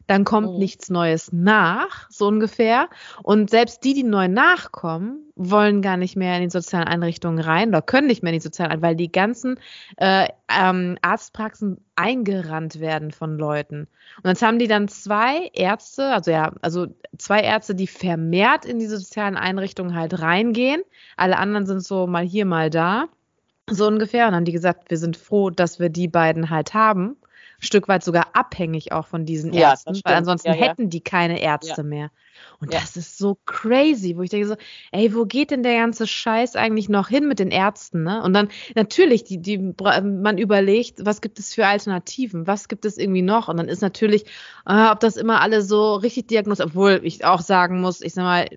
[0.06, 0.58] Dann kommt Mhm.
[0.58, 2.90] nichts Neues nach, so ungefähr.
[3.22, 7.70] Und selbst die, die neu nachkommen, wollen gar nicht mehr in die sozialen Einrichtungen rein
[7.70, 9.58] oder können nicht mehr in die sozialen Einrichtungen, weil die ganzen
[9.96, 13.88] äh, ähm, Arztpraxen eingerannt werden von Leuten.
[14.22, 18.78] Und jetzt haben die dann zwei Ärzte, also ja, also zwei Ärzte, die vermehrt in
[18.78, 20.82] die sozialen Einrichtungen halt reingehen.
[21.16, 23.06] Alle anderen sind so mal hier, mal da.
[23.70, 24.26] So ungefähr.
[24.26, 27.16] Und dann haben die gesagt, wir sind froh, dass wir die beiden halt haben.
[27.60, 30.66] Stück weit sogar abhängig auch von diesen ja, Ärzten, weil ansonsten ja, ja.
[30.66, 32.10] hätten die keine Ärzte mehr.
[32.60, 34.56] Und das ist so crazy, wo ich denke so,
[34.92, 38.22] ey, wo geht denn der ganze Scheiß eigentlich noch hin mit den Ärzten, ne?
[38.22, 42.98] Und dann natürlich, die, die, man überlegt, was gibt es für Alternativen, was gibt es
[42.98, 43.48] irgendwie noch?
[43.48, 44.24] Und dann ist natürlich,
[44.66, 48.24] äh, ob das immer alle so richtig diagnostiziert, obwohl ich auch sagen muss, ich sag
[48.24, 48.48] mal,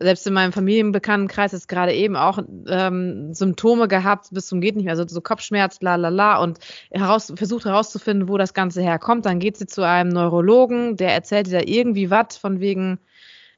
[0.00, 4.84] selbst in meinem Familienbekanntenkreis ist gerade eben auch ähm, Symptome gehabt bis zum geht nicht
[4.86, 6.58] mehr, also so Kopfschmerz, la la la und
[6.90, 9.26] heraus, versucht herauszufinden, wo das Ganze herkommt.
[9.26, 12.98] Dann geht sie zu einem Neurologen, der erzählt ihr da irgendwie was von wegen,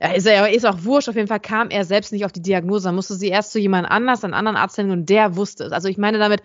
[0.01, 2.43] ja, ist, er, ist auch wurscht, auf jeden Fall kam er selbst nicht auf die
[2.43, 5.65] Diagnose, dann musste sie erst zu jemand anders, einen anderen Arzt hin und der wusste
[5.65, 5.73] es.
[5.73, 6.43] Also ich meine damit,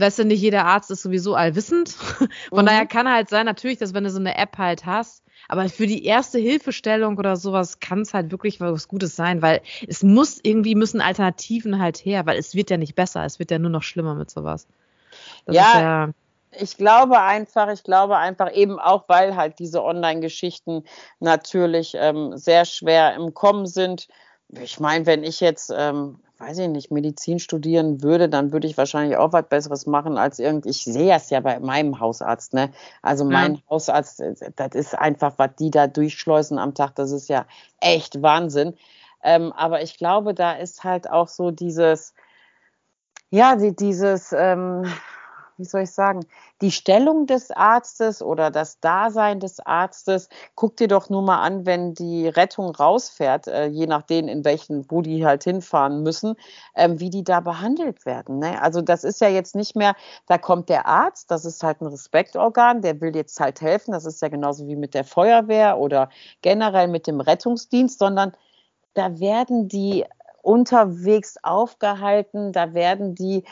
[0.00, 1.90] weißt du, nicht jeder Arzt ist sowieso allwissend.
[2.50, 2.66] Von mhm.
[2.66, 5.86] daher kann halt sein, natürlich, dass wenn du so eine App halt hast, aber für
[5.86, 10.40] die erste Hilfestellung oder sowas kann es halt wirklich was Gutes sein, weil es muss
[10.42, 13.70] irgendwie müssen Alternativen halt her, weil es wird ja nicht besser, es wird ja nur
[13.70, 14.66] noch schlimmer mit sowas.
[15.46, 16.08] Das ja, ja
[16.58, 20.84] ich glaube einfach, ich glaube einfach eben auch, weil halt diese Online-Geschichten
[21.20, 24.08] natürlich ähm, sehr schwer im Kommen sind.
[24.48, 28.76] Ich meine, wenn ich jetzt ähm, weiß ich nicht, Medizin studieren würde, dann würde ich
[28.76, 32.70] wahrscheinlich auch was Besseres machen als irgendwie, ich sehe es ja bei meinem Hausarzt, ne?
[33.02, 33.60] Also mein ja.
[33.70, 34.22] Hausarzt,
[34.56, 37.46] das ist einfach, was die da durchschleusen am Tag, das ist ja
[37.80, 38.74] echt Wahnsinn.
[39.22, 42.14] Ähm, aber ich glaube, da ist halt auch so dieses,
[43.30, 44.84] ja, die, dieses, ähm,
[45.56, 46.20] wie soll ich sagen,
[46.60, 51.66] die Stellung des Arztes oder das Dasein des Arztes, guck dir doch nur mal an,
[51.66, 56.34] wenn die Rettung rausfährt, äh, je nachdem, in welchen, wo die halt hinfahren müssen,
[56.74, 58.38] ähm, wie die da behandelt werden.
[58.38, 58.60] Ne?
[58.60, 59.94] Also das ist ja jetzt nicht mehr,
[60.26, 64.04] da kommt der Arzt, das ist halt ein Respektorgan, der will jetzt halt helfen, das
[64.06, 66.08] ist ja genauso wie mit der Feuerwehr oder
[66.42, 68.32] generell mit dem Rettungsdienst, sondern
[68.94, 70.04] da werden die
[70.44, 73.44] unterwegs aufgehalten, da werden die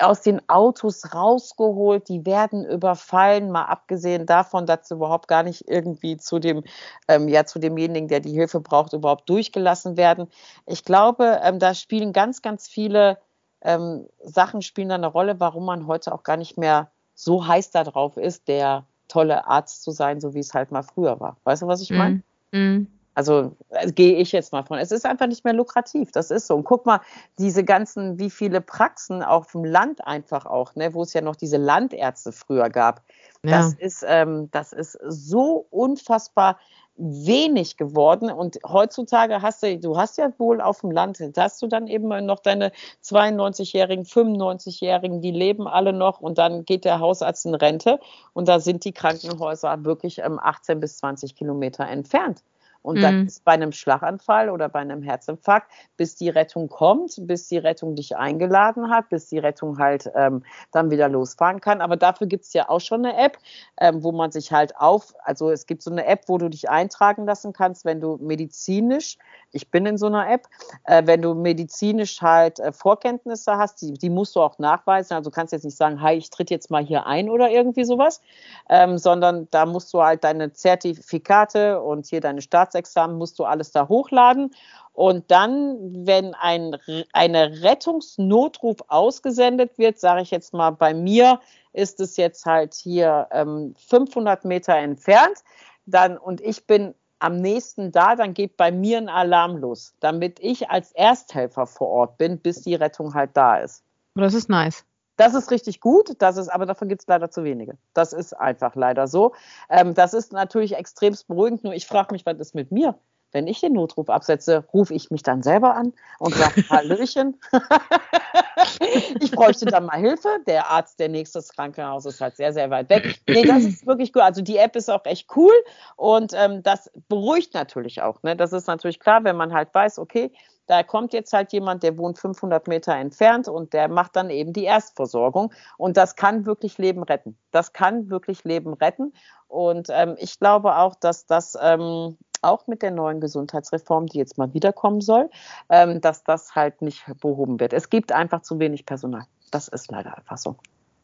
[0.00, 5.68] aus den Autos rausgeholt, die werden überfallen, mal abgesehen davon, dass sie überhaupt gar nicht
[5.68, 6.64] irgendwie zu dem,
[7.06, 10.28] ähm, ja, zu demjenigen, der die Hilfe braucht, überhaupt durchgelassen werden.
[10.66, 13.18] Ich glaube, ähm, da spielen ganz, ganz viele
[13.60, 17.70] ähm, Sachen spielen da eine Rolle, warum man heute auch gar nicht mehr so heiß
[17.70, 21.36] darauf ist, der tolle Arzt zu sein, so wie es halt mal früher war.
[21.44, 22.22] Weißt du, was ich meine?
[22.52, 22.97] Mm, mm.
[23.18, 24.78] Also äh, gehe ich jetzt mal von.
[24.78, 26.12] Es ist einfach nicht mehr lukrativ.
[26.12, 26.54] Das ist so.
[26.54, 27.00] Und guck mal,
[27.36, 31.34] diese ganzen, wie viele Praxen auf dem Land einfach auch, ne, wo es ja noch
[31.34, 33.02] diese Landärzte früher gab.
[33.42, 33.58] Ja.
[33.58, 36.60] Das ist, ähm, das ist so unfassbar
[36.94, 38.30] wenig geworden.
[38.30, 42.06] Und heutzutage hast du, du hast ja wohl auf dem Land, hast du dann eben
[42.24, 42.70] noch deine
[43.02, 47.98] 92-Jährigen, 95-Jährigen, die leben alle noch und dann geht der Hausarzt in Rente
[48.32, 52.44] und da sind die Krankenhäuser wirklich ähm, 18 bis 20 Kilometer entfernt.
[52.82, 53.02] Und mhm.
[53.02, 57.58] das ist bei einem Schlaganfall oder bei einem Herzinfarkt, bis die Rettung kommt, bis die
[57.58, 61.80] Rettung dich eingeladen hat, bis die Rettung halt ähm, dann wieder losfahren kann.
[61.80, 63.38] Aber dafür gibt es ja auch schon eine App,
[63.80, 66.70] ähm, wo man sich halt auf, also es gibt so eine App, wo du dich
[66.70, 69.18] eintragen lassen kannst, wenn du medizinisch,
[69.50, 70.46] ich bin in so einer App,
[70.84, 75.14] äh, wenn du medizinisch halt äh, Vorkenntnisse hast, die, die musst du auch nachweisen.
[75.14, 77.84] Also du kannst jetzt nicht sagen, hi, ich tritt jetzt mal hier ein oder irgendwie
[77.84, 78.20] sowas,
[78.68, 83.44] ähm, sondern da musst du halt deine Zertifikate und hier deine Staats Staatsexamen musst du
[83.44, 84.54] alles da hochladen.
[84.92, 86.76] Und dann, wenn ein,
[87.12, 91.40] eine Rettungsnotruf ausgesendet wird, sage ich jetzt mal, bei mir
[91.72, 95.38] ist es jetzt halt hier ähm, 500 Meter entfernt,
[95.86, 100.38] dann und ich bin am nächsten da, dann geht bei mir ein Alarm los, damit
[100.40, 103.82] ich als Ersthelfer vor Ort bin, bis die Rettung halt da ist.
[104.14, 104.84] Das ist nice.
[105.18, 107.76] Das ist richtig gut, das ist, aber davon gibt es leider zu wenige.
[107.92, 109.34] Das ist einfach leider so.
[109.68, 112.96] Ähm, das ist natürlich extremst beruhigend, nur ich frage mich, was ist mit mir?
[113.32, 117.38] Wenn ich den Notruf absetze, rufe ich mich dann selber an und sage, Hallöchen,
[119.20, 120.28] ich bräuchte dann mal Hilfe.
[120.46, 123.20] Der Arzt der nächstes Krankenhaus ist halt sehr, sehr weit weg.
[123.28, 124.22] Nee, das ist wirklich gut.
[124.22, 125.54] Also die App ist auch echt cool
[125.96, 128.22] und ähm, das beruhigt natürlich auch.
[128.22, 128.36] Ne?
[128.36, 130.32] Das ist natürlich klar, wenn man halt weiß, okay,
[130.68, 134.52] da kommt jetzt halt jemand, der wohnt 500 Meter entfernt und der macht dann eben
[134.52, 135.52] die Erstversorgung.
[135.78, 137.38] Und das kann wirklich Leben retten.
[137.50, 139.14] Das kann wirklich Leben retten.
[139.48, 144.38] Und ähm, ich glaube auch, dass das ähm, auch mit der neuen Gesundheitsreform, die jetzt
[144.38, 145.30] mal wiederkommen soll,
[145.68, 147.72] ähm, dass das halt nicht behoben wird.
[147.72, 149.24] Es gibt einfach zu wenig Personal.
[149.50, 150.56] Das ist leider einfach so.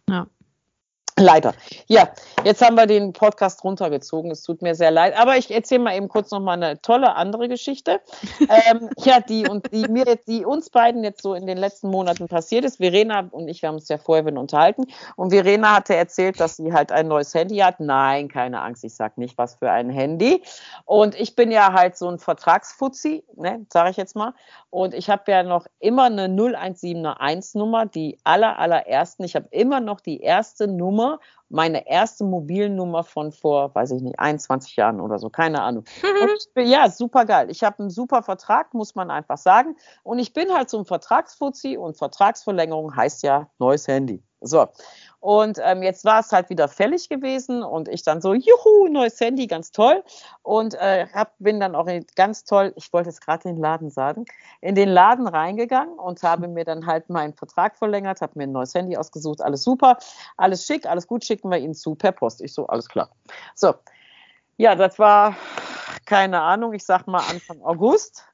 [0.08, 0.26] Ja.
[1.16, 1.54] Leider.
[1.86, 2.08] Ja,
[2.42, 4.32] jetzt haben wir den Podcast runtergezogen.
[4.32, 5.16] Es tut mir sehr leid.
[5.16, 8.00] Aber ich erzähle mal eben kurz noch mal eine tolle andere Geschichte.
[8.40, 11.88] ähm, ja, die und die mir jetzt, die uns beiden jetzt so in den letzten
[11.88, 12.78] Monaten passiert ist.
[12.78, 14.86] Verena und ich, wir haben uns ja vorher unterhalten.
[15.14, 17.78] Und Verena hatte erzählt, dass sie halt ein neues Handy hat.
[17.78, 20.42] Nein, keine Angst, ich sag nicht, was für ein Handy.
[20.84, 24.34] Und ich bin ja halt so ein Vertragsfuzzi, ne, sage ich jetzt mal.
[24.70, 29.22] Und ich habe ja noch immer eine 0171 Nummer, die aller allerersten.
[29.22, 34.02] Ich habe immer noch die erste Nummer Nummer, meine erste Mobilnummer von vor, weiß ich
[34.02, 35.84] nicht, 21 Jahren oder so, keine Ahnung.
[36.54, 37.50] bin, ja, super geil.
[37.50, 39.76] Ich habe einen super Vertrag, muss man einfach sagen.
[40.02, 44.22] Und ich bin halt so ein Vertragsfuzzi und Vertragsverlängerung heißt ja neues Handy.
[44.46, 44.68] So.
[45.20, 49.18] Und ähm, jetzt war es halt wieder fällig gewesen und ich dann so, juhu, neues
[49.20, 50.04] Handy, ganz toll.
[50.42, 53.62] Und äh, hab, bin dann auch in, ganz toll, ich wollte es gerade in den
[53.62, 54.26] Laden sagen,
[54.60, 58.52] in den Laden reingegangen und habe mir dann halt meinen Vertrag verlängert, habe mir ein
[58.52, 59.96] neues Handy ausgesucht, alles super,
[60.36, 62.42] alles schick, alles gut, schicken wir Ihnen zu per Post.
[62.42, 63.08] Ich so, alles klar.
[63.54, 63.72] So,
[64.58, 65.36] ja, das war,
[66.04, 68.26] keine Ahnung, ich sag mal Anfang August.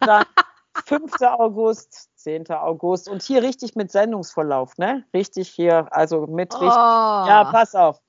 [0.00, 0.24] Dann
[0.86, 1.20] 5.
[1.20, 2.50] August, 10.
[2.50, 5.04] August und hier richtig mit Sendungsverlauf, ne?
[5.14, 7.26] Richtig hier, also mit richtig, oh.
[7.26, 8.00] ja, pass auf.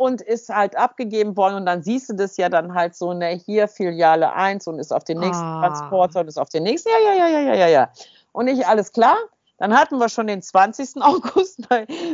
[0.00, 3.28] Und ist halt abgegeben worden und dann siehst du das ja dann halt so, ne,
[3.28, 5.60] hier Filiale 1 und ist auf den nächsten oh.
[5.60, 7.92] Transporter und ist auf den nächsten, ja, ja, ja, ja, ja, ja.
[8.32, 9.16] Und nicht alles klar.
[9.58, 10.96] Dann hatten wir schon den 20.
[11.02, 11.68] August,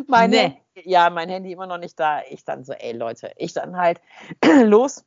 [0.09, 0.61] mein, nee.
[0.85, 2.23] ja, mein Handy immer noch nicht da.
[2.29, 4.01] Ich dann so, ey Leute, ich dann halt
[4.65, 5.05] los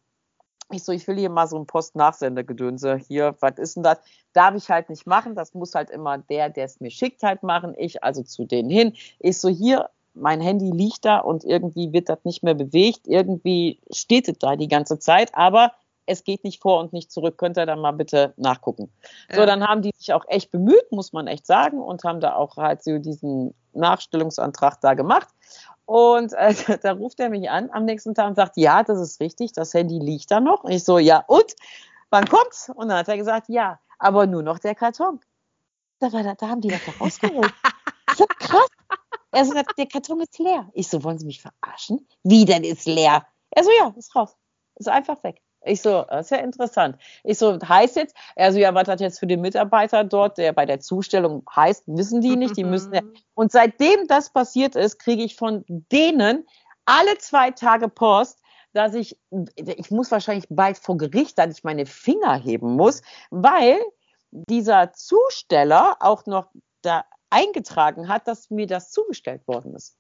[0.71, 3.99] ich so, ich will hier mal so ein Post-Nachsender-Gedönse hier, was ist denn das?
[4.33, 7.43] Darf ich halt nicht machen, das muss halt immer der, der es mir schickt, halt
[7.43, 7.73] machen.
[7.77, 8.93] Ich also zu denen hin.
[9.19, 13.07] Ich so, hier, mein Handy liegt da und irgendwie wird das nicht mehr bewegt.
[13.07, 15.71] Irgendwie steht es da die ganze Zeit, aber
[16.05, 17.37] es geht nicht vor und nicht zurück.
[17.37, 18.89] Könnt ihr da mal bitte nachgucken.
[19.29, 19.35] Ja.
[19.35, 22.35] So, dann haben die sich auch echt bemüht, muss man echt sagen, und haben da
[22.35, 25.27] auch halt so diesen Nachstellungsantrag da gemacht.
[25.85, 29.19] Und äh, da ruft er mich an am nächsten Tag und sagt, ja, das ist
[29.19, 30.63] richtig, das Handy liegt da noch.
[30.63, 31.55] Und ich so, ja, und?
[32.09, 32.69] Wann kommt's?
[32.73, 35.19] Und dann hat er gesagt, ja, aber nur noch der Karton.
[35.99, 37.53] Da, war da, da haben die das doch rausgeholt.
[38.15, 38.67] so krass.
[39.31, 40.69] Er so, der Karton ist leer.
[40.73, 42.07] Ich so, wollen Sie mich verarschen?
[42.23, 43.25] Wie denn ist leer?
[43.51, 44.35] Er so, ja, ist raus.
[44.75, 45.41] Ist einfach weg.
[45.67, 46.97] Ich so, das ist ja interessant.
[47.23, 50.65] Ich so, heißt jetzt, also ja, was das jetzt für den Mitarbeiter dort, der bei
[50.65, 53.01] der Zustellung heißt, wissen die nicht, die müssen ja.
[53.33, 56.47] Und seitdem das passiert ist, kriege ich von denen
[56.85, 58.39] alle zwei Tage Post,
[58.73, 59.19] dass ich,
[59.55, 63.79] ich muss wahrscheinlich bald vor Gericht, dass ich meine Finger heben muss, weil
[64.31, 66.51] dieser Zusteller auch noch
[66.81, 69.97] da eingetragen hat, dass mir das zugestellt worden ist.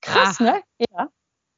[0.00, 0.40] Krass, Ach.
[0.40, 0.62] ne?
[0.90, 1.08] Ja.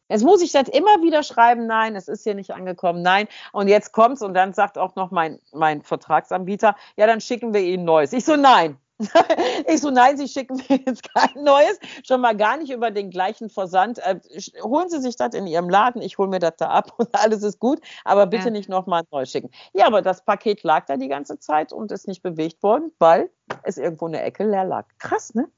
[0.09, 3.27] Jetzt muss ich das immer wieder schreiben, nein, es ist hier nicht angekommen, nein.
[3.53, 7.61] Und jetzt kommt's und dann sagt auch noch mein, mein Vertragsanbieter, ja, dann schicken wir
[7.61, 8.13] Ihnen Neues.
[8.13, 8.79] Ich so, nein.
[9.69, 13.11] ich so, nein, Sie schicken mir jetzt kein Neues, schon mal gar nicht über den
[13.11, 13.99] gleichen Versand.
[13.99, 14.21] Äh,
[14.63, 17.43] holen Sie sich das in Ihrem Laden, ich hole mir das da ab und alles
[17.43, 18.51] ist gut, aber bitte ja.
[18.51, 19.51] nicht nochmal neu schicken.
[19.75, 23.31] Ja, aber das Paket lag da die ganze Zeit und ist nicht bewegt worden, weil
[23.65, 24.87] es irgendwo in der Ecke leer lag.
[24.99, 25.49] Krass, ne?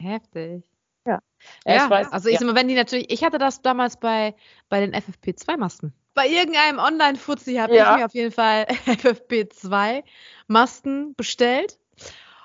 [0.00, 0.64] Heftig.
[1.06, 1.20] Ja.
[1.66, 2.54] Ja, weiß, also ich ja.
[2.54, 4.34] wenn die natürlich, ich hatte das damals bei,
[4.68, 5.92] bei den FFP2-Masken.
[6.14, 7.92] Bei irgendeinem Online-Fuzzi habe ja.
[7.92, 11.78] ich mir auf jeden Fall FFP2-Masken bestellt.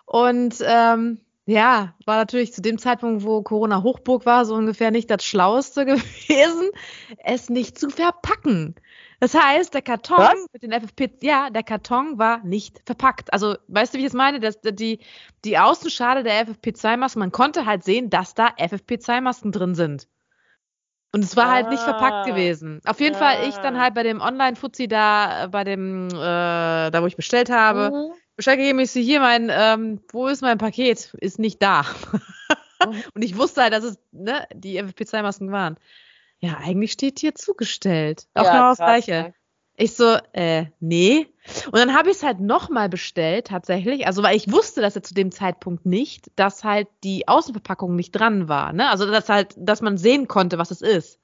[0.06, 5.10] Und ähm, ja, war natürlich zu dem Zeitpunkt, wo Corona Hochburg war, so ungefähr nicht
[5.10, 6.70] das Schlaueste gewesen,
[7.24, 8.76] es nicht zu verpacken.
[9.20, 10.48] Das heißt, der Karton Was?
[10.54, 13.34] mit den FFP, ja, der Karton war nicht verpackt.
[13.34, 14.40] Also, weißt du, wie ich es meine?
[14.40, 15.00] Dass die,
[15.44, 20.08] die Außenschale der FFP2-Masken, man konnte halt sehen, dass da FFP2-Masken drin sind.
[21.14, 22.24] Und es war ah, halt nicht verpackt ah.
[22.26, 22.80] gewesen.
[22.86, 23.20] Auf jeden ah.
[23.20, 26.12] Fall, ich dann halt bei dem Online-Fuzzi da, äh, bei dem, äh,
[26.92, 28.14] da wo ich bestellt habe, mhm.
[28.36, 31.16] Bescheid gegeben, ich so, hier mein, ähm, wo ist mein Paket?
[31.20, 31.86] Ist nicht da.
[32.86, 33.04] mhm.
[33.16, 35.78] Und ich wusste halt, dass es ne, die FFP2-Masken waren
[36.40, 38.28] ja, eigentlich steht hier zugestellt.
[38.34, 39.12] Auch ja, genau das Gleiche.
[39.12, 39.34] Ne?
[39.80, 41.28] Ich so, äh, nee.
[41.68, 44.08] Und dann habe ich es halt nochmal bestellt, tatsächlich.
[44.08, 48.12] Also, weil ich wusste dass ja zu dem Zeitpunkt nicht, dass halt die Außenverpackung nicht
[48.12, 48.74] dran war.
[48.74, 48.90] Ne?
[48.90, 51.20] Also, dass halt, dass man sehen konnte, was es ist.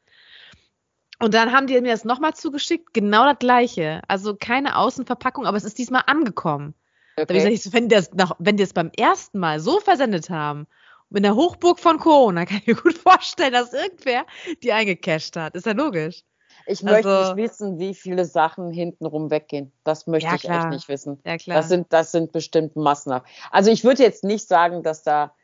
[1.19, 4.01] Und dann haben die mir das nochmal zugeschickt, genau das gleiche.
[4.07, 6.73] Also keine Außenverpackung, aber es ist diesmal angekommen.
[7.15, 7.25] Okay.
[7.27, 10.29] Da ich gesagt, wenn die, das noch, wenn die das beim ersten Mal so versendet
[10.29, 10.67] haben
[11.13, 14.25] in der Hochburg von Corona kann ich mir gut vorstellen, dass irgendwer
[14.61, 15.55] die eingecasht hat.
[15.55, 16.23] Ist ja logisch.
[16.65, 19.73] Ich möchte also, nicht wissen, wie viele Sachen hintenrum weggehen.
[19.83, 21.19] Das möchte ja, ich echt nicht wissen.
[21.25, 21.57] Ja, klar.
[21.57, 23.19] Das sind, das sind bestimmt Massen.
[23.51, 25.35] Also ich würde jetzt nicht sagen, dass da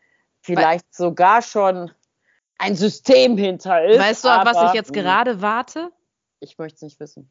[0.41, 1.91] vielleicht Weil, sogar schon
[2.57, 3.99] ein System hinter ist.
[3.99, 5.91] Weißt du, auf was ich jetzt gerade warte?
[6.39, 7.29] Ich möchte es nicht wissen.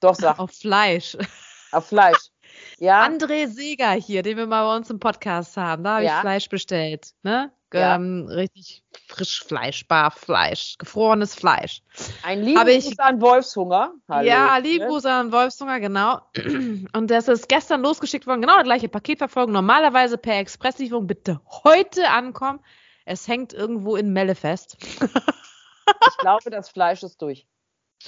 [0.00, 0.38] Doch, sag.
[0.38, 1.16] Auf Fleisch.
[1.72, 2.30] Auf Fleisch.
[2.78, 3.06] Ja.
[3.06, 6.16] André Seger hier, den wir mal bei uns im Podcast haben, da habe ja.
[6.16, 7.12] ich Fleisch bestellt.
[7.22, 7.52] Ne?
[7.72, 7.96] Ja.
[7.96, 11.82] Ähm, richtig frisch Fleisch, Barfleisch, gefrorenes Fleisch.
[12.22, 13.94] Ein lieben Gruß an Wolfshunger.
[14.08, 14.28] Hallo.
[14.28, 16.20] Ja, lieben Gruß an Wolfshunger, genau.
[16.36, 19.52] Und das ist gestern losgeschickt worden, genau das gleiche Paketverfolgung.
[19.52, 22.60] Normalerweise per Expresslieferung bitte heute ankommen.
[23.04, 24.76] Es hängt irgendwo in Melle fest.
[24.80, 27.46] ich glaube, das Fleisch ist durch.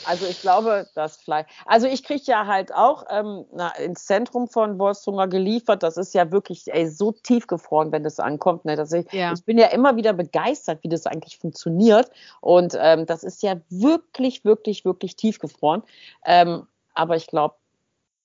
[0.05, 1.47] Also ich glaube, das Fleisch.
[1.67, 5.83] Also ich kriege ja halt auch ähm, na, ins Zentrum von Wolfshunger geliefert.
[5.83, 8.65] Das ist ja wirklich ey, so tiefgefroren, wenn das ankommt.
[8.65, 9.33] Ne, dass ich, ja.
[9.33, 12.11] ich bin ja immer wieder begeistert, wie das eigentlich funktioniert.
[12.41, 15.83] Und ähm, das ist ja wirklich, wirklich, wirklich tiefgefroren.
[16.25, 17.55] Ähm, aber ich glaube,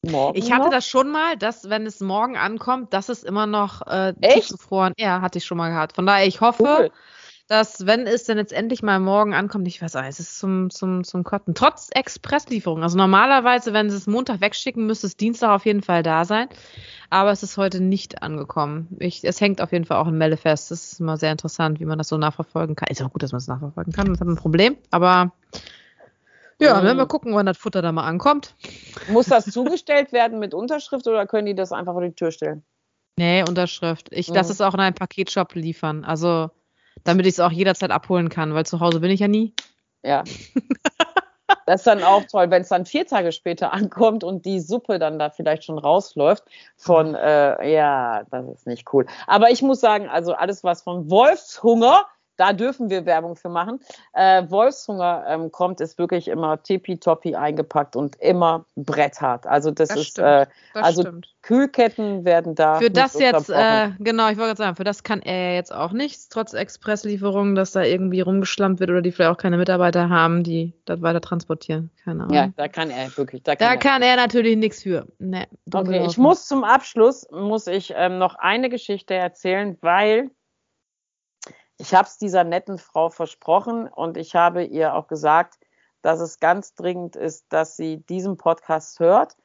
[0.02, 0.72] Morgen ich hatte noch?
[0.72, 4.94] das schon mal, dass wenn es morgen ankommt, dass es immer noch äh, tiefgefroren.
[4.98, 5.96] Ja, hatte ich schon mal gehabt.
[5.96, 6.92] Von daher, ich hoffe, cool
[7.50, 11.04] dass wenn es denn jetzt endlich mal morgen ankommt, ich weiß, es ist zum, zum,
[11.04, 11.56] zum Kotten.
[11.56, 12.84] Trotz Expresslieferung.
[12.84, 16.48] Also normalerweise, wenn sie es Montag wegschicken, müsste es Dienstag auf jeden Fall da sein.
[17.10, 18.96] Aber es ist heute nicht angekommen.
[19.00, 20.70] Ich, es hängt auf jeden Fall auch in Melle fest.
[20.70, 22.88] Das ist immer sehr interessant, wie man das so nachverfolgen kann.
[22.92, 24.06] Ist auch gut, dass man es nachverfolgen kann.
[24.10, 24.78] Das hat ein Problem.
[24.92, 25.34] Aber
[26.60, 26.84] ja, mhm.
[26.84, 28.54] werden wir gucken, wann das Futter da mal ankommt.
[29.08, 32.62] Muss das zugestellt werden mit Unterschrift oder können die das einfach vor die Tür stellen?
[33.18, 34.10] Nee, Unterschrift.
[34.12, 34.36] Ich mhm.
[34.36, 36.06] lasse es auch in einen Paketshop liefern.
[36.06, 36.52] Also
[37.04, 39.54] damit ich es auch jederzeit abholen kann, weil zu Hause bin ich ja nie.
[40.04, 40.24] Ja.
[41.66, 44.98] Das ist dann auch toll, wenn es dann vier Tage später ankommt und die Suppe
[44.98, 46.44] dann da vielleicht schon rausläuft
[46.78, 49.06] von, äh, ja, das ist nicht cool.
[49.28, 52.06] Aber ich muss sagen, also alles, was von Wolfshunger
[52.40, 53.82] da dürfen wir Werbung für machen.
[54.14, 59.46] Äh, Wolfshunger ähm, kommt, ist wirklich immer tippitoppi eingepackt und immer bretthart.
[59.46, 61.36] Also das, das ist, äh, das also stimmt.
[61.42, 62.76] Kühlketten werden da.
[62.80, 65.92] Für das jetzt, äh, genau, ich wollte gerade sagen, für das kann er jetzt auch
[65.92, 70.44] nichts, trotz Expresslieferungen, dass da irgendwie rumgeschlampt wird oder die vielleicht auch keine Mitarbeiter haben,
[70.44, 71.92] die das weiter transportieren.
[72.06, 72.36] Keine Ahnung.
[72.36, 73.44] Ja, da kann er wirklich.
[73.44, 75.08] Da kann, da er, kann er natürlich nichts für.
[75.20, 80.32] Nee, okay, ich muss zum Abschluss, muss ich ähm, noch eine Geschichte erzählen, weil
[81.80, 85.58] ich habe es dieser netten Frau versprochen und ich habe ihr auch gesagt,
[86.02, 89.36] dass es ganz dringend ist, dass sie diesen Podcast hört.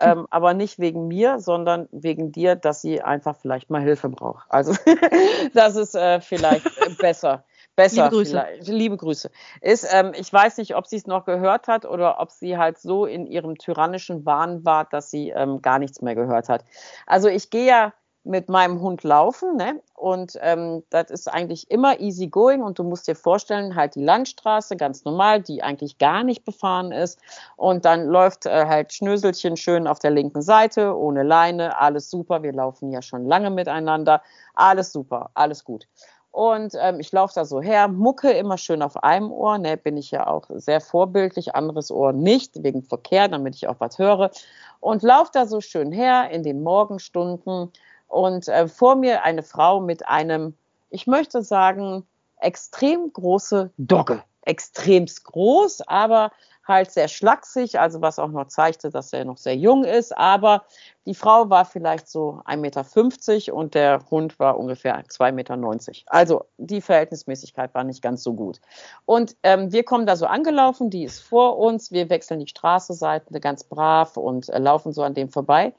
[0.00, 4.44] Ähm, aber nicht wegen mir, sondern wegen dir, dass sie einfach vielleicht mal Hilfe braucht.
[4.48, 4.74] Also
[5.54, 6.66] das ist äh, vielleicht
[6.98, 7.44] besser.
[7.76, 8.44] Besser, liebe Grüße.
[8.60, 9.30] Liebe Grüße.
[9.60, 12.78] Ist, ähm, ich weiß nicht, ob sie es noch gehört hat oder ob sie halt
[12.78, 16.64] so in ihrem tyrannischen Wahn war, dass sie ähm, gar nichts mehr gehört hat.
[17.06, 17.92] Also ich gehe ja
[18.24, 19.56] mit meinem Hund laufen.
[19.56, 19.80] Ne?
[19.94, 22.62] Und ähm, das ist eigentlich immer easy going.
[22.62, 26.90] Und du musst dir vorstellen, halt die Landstraße, ganz normal, die eigentlich gar nicht befahren
[26.90, 27.20] ist.
[27.56, 32.42] Und dann läuft äh, halt Schnöselchen schön auf der linken Seite, ohne Leine, alles super.
[32.42, 34.22] Wir laufen ja schon lange miteinander.
[34.54, 35.86] Alles super, alles gut.
[36.34, 39.96] Und ähm, ich laufe da so her, mucke immer schön auf einem Ohr, ne, bin
[39.96, 44.32] ich ja auch sehr vorbildlich, anderes Ohr nicht, wegen Verkehr, damit ich auch was höre.
[44.80, 47.70] Und laufe da so schön her in den Morgenstunden
[48.08, 50.54] und äh, vor mir eine Frau mit einem,
[50.90, 52.06] ich möchte sagen,
[52.38, 54.22] extrem große Dogge.
[54.42, 56.30] Extremst groß, aber
[56.66, 60.16] halt sehr schlaksig, also was auch noch zeigte, dass er noch sehr jung ist.
[60.16, 60.64] Aber
[61.06, 65.58] die Frau war vielleicht so 1,50 Meter und der Hund war ungefähr 2,90 Meter.
[66.06, 68.60] Also die Verhältnismäßigkeit war nicht ganz so gut.
[69.04, 73.38] Und ähm, wir kommen da so angelaufen, die ist vor uns, wir wechseln die Straßenseiten
[73.40, 75.74] ganz brav und äh, laufen so an dem vorbei.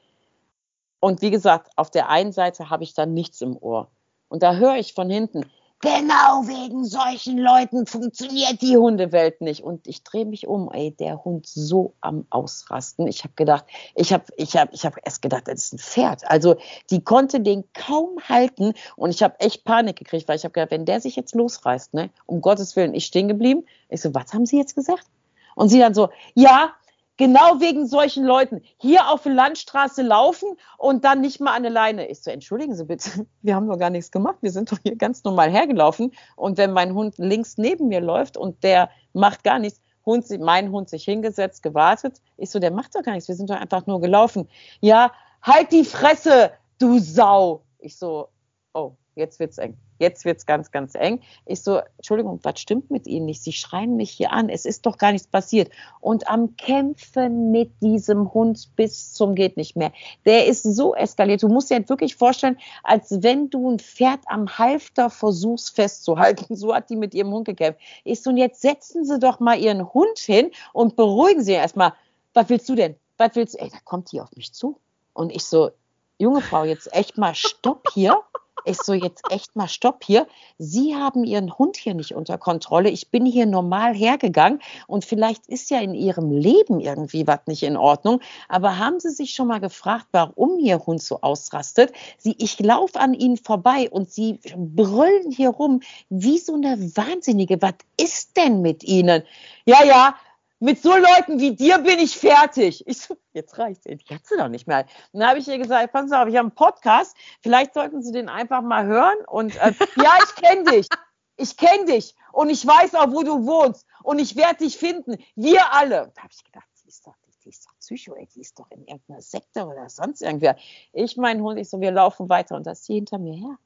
[1.06, 3.92] Und wie gesagt, auf der einen Seite habe ich dann nichts im Ohr.
[4.26, 5.46] Und da höre ich von hinten,
[5.78, 9.62] genau wegen solchen Leuten funktioniert die Hundewelt nicht.
[9.62, 13.06] Und ich drehe mich um, ey, der Hund so am Ausrasten.
[13.06, 16.28] Ich habe gedacht, ich habe ich hab, ich hab erst gedacht, das ist ein Pferd.
[16.28, 16.56] Also
[16.90, 20.72] die konnte den kaum halten und ich habe echt Panik gekriegt, weil ich habe gedacht,
[20.72, 23.64] wenn der sich jetzt losreißt, ne, um Gottes Willen, ich stehen geblieben.
[23.90, 25.06] Ich so, was haben Sie jetzt gesagt?
[25.54, 26.74] Und sie dann so, ja,
[27.16, 28.60] Genau wegen solchen Leuten.
[28.76, 32.08] Hier auf der Landstraße laufen und dann nicht mal an der Leine.
[32.08, 34.36] Ich so, entschuldigen Sie bitte, wir haben doch gar nichts gemacht.
[34.42, 36.12] Wir sind doch hier ganz normal hergelaufen.
[36.36, 40.70] Und wenn mein Hund links neben mir läuft und der macht gar nichts, Hund, mein
[40.70, 42.20] Hund sich hingesetzt, gewartet.
[42.36, 43.28] Ich so, der macht doch gar nichts.
[43.28, 44.48] Wir sind doch einfach nur gelaufen.
[44.80, 47.64] Ja, halt die Fresse, du Sau.
[47.78, 48.28] Ich so,
[48.72, 51.20] oh, jetzt wird's eng jetzt wird's ganz, ganz eng.
[51.44, 53.42] Ich so, Entschuldigung, was stimmt mit Ihnen nicht?
[53.42, 55.70] Sie schreien mich hier an, es ist doch gar nichts passiert.
[56.00, 59.92] Und am Kämpfen mit diesem Hund bis zum geht nicht mehr.
[60.24, 61.42] Der ist so eskaliert.
[61.42, 66.56] Du musst dir halt wirklich vorstellen, als wenn du ein Pferd am Halfter versuchst festzuhalten.
[66.56, 67.80] So hat die mit ihrem Hund gekämpft.
[68.04, 71.92] Ich so, und jetzt setzen Sie doch mal Ihren Hund hin und beruhigen Sie erstmal.
[72.34, 72.96] Was willst du denn?
[73.16, 73.58] Was willst du?
[73.58, 74.78] Ey, da kommt die auf mich zu.
[75.14, 75.70] Und ich so,
[76.18, 78.20] junge Frau, jetzt echt mal Stopp hier.
[78.64, 80.26] Ich so, jetzt echt mal Stopp hier.
[80.58, 82.90] Sie haben Ihren Hund hier nicht unter Kontrolle.
[82.90, 87.62] Ich bin hier normal hergegangen und vielleicht ist ja in Ihrem Leben irgendwie was nicht
[87.62, 88.20] in Ordnung.
[88.48, 91.92] Aber haben Sie sich schon mal gefragt, warum Ihr Hund so ausrastet?
[92.18, 97.60] Sie, ich laufe an Ihnen vorbei und Sie brüllen hier rum wie so eine Wahnsinnige.
[97.62, 99.22] Was ist denn mit Ihnen?
[99.64, 100.16] Ja, ja,
[100.58, 102.86] mit so Leuten wie dir bin ich fertig.
[102.86, 103.84] Ich so, jetzt reicht's.
[103.84, 104.86] Die hat sie doch nicht mehr.
[105.12, 107.16] dann habe ich ihr gesagt, pass auf, ich habe einen Podcast.
[107.42, 109.18] Vielleicht sollten Sie den einfach mal hören.
[109.26, 110.88] Und äh, ja, ich kenne dich.
[111.36, 115.16] ich kenne dich und ich weiß auch, wo du wohnst und ich werde dich finden.
[115.34, 116.12] Wir alle.
[116.14, 118.70] Da habe ich gedacht, die ist doch, die ist doch Psycho, ey, die ist doch
[118.70, 120.56] in irgendeiner Sekte oder sonst irgendwer.
[120.92, 123.58] Ich, mein Hund, ich so, wir laufen weiter und da ist sie hinter mir her.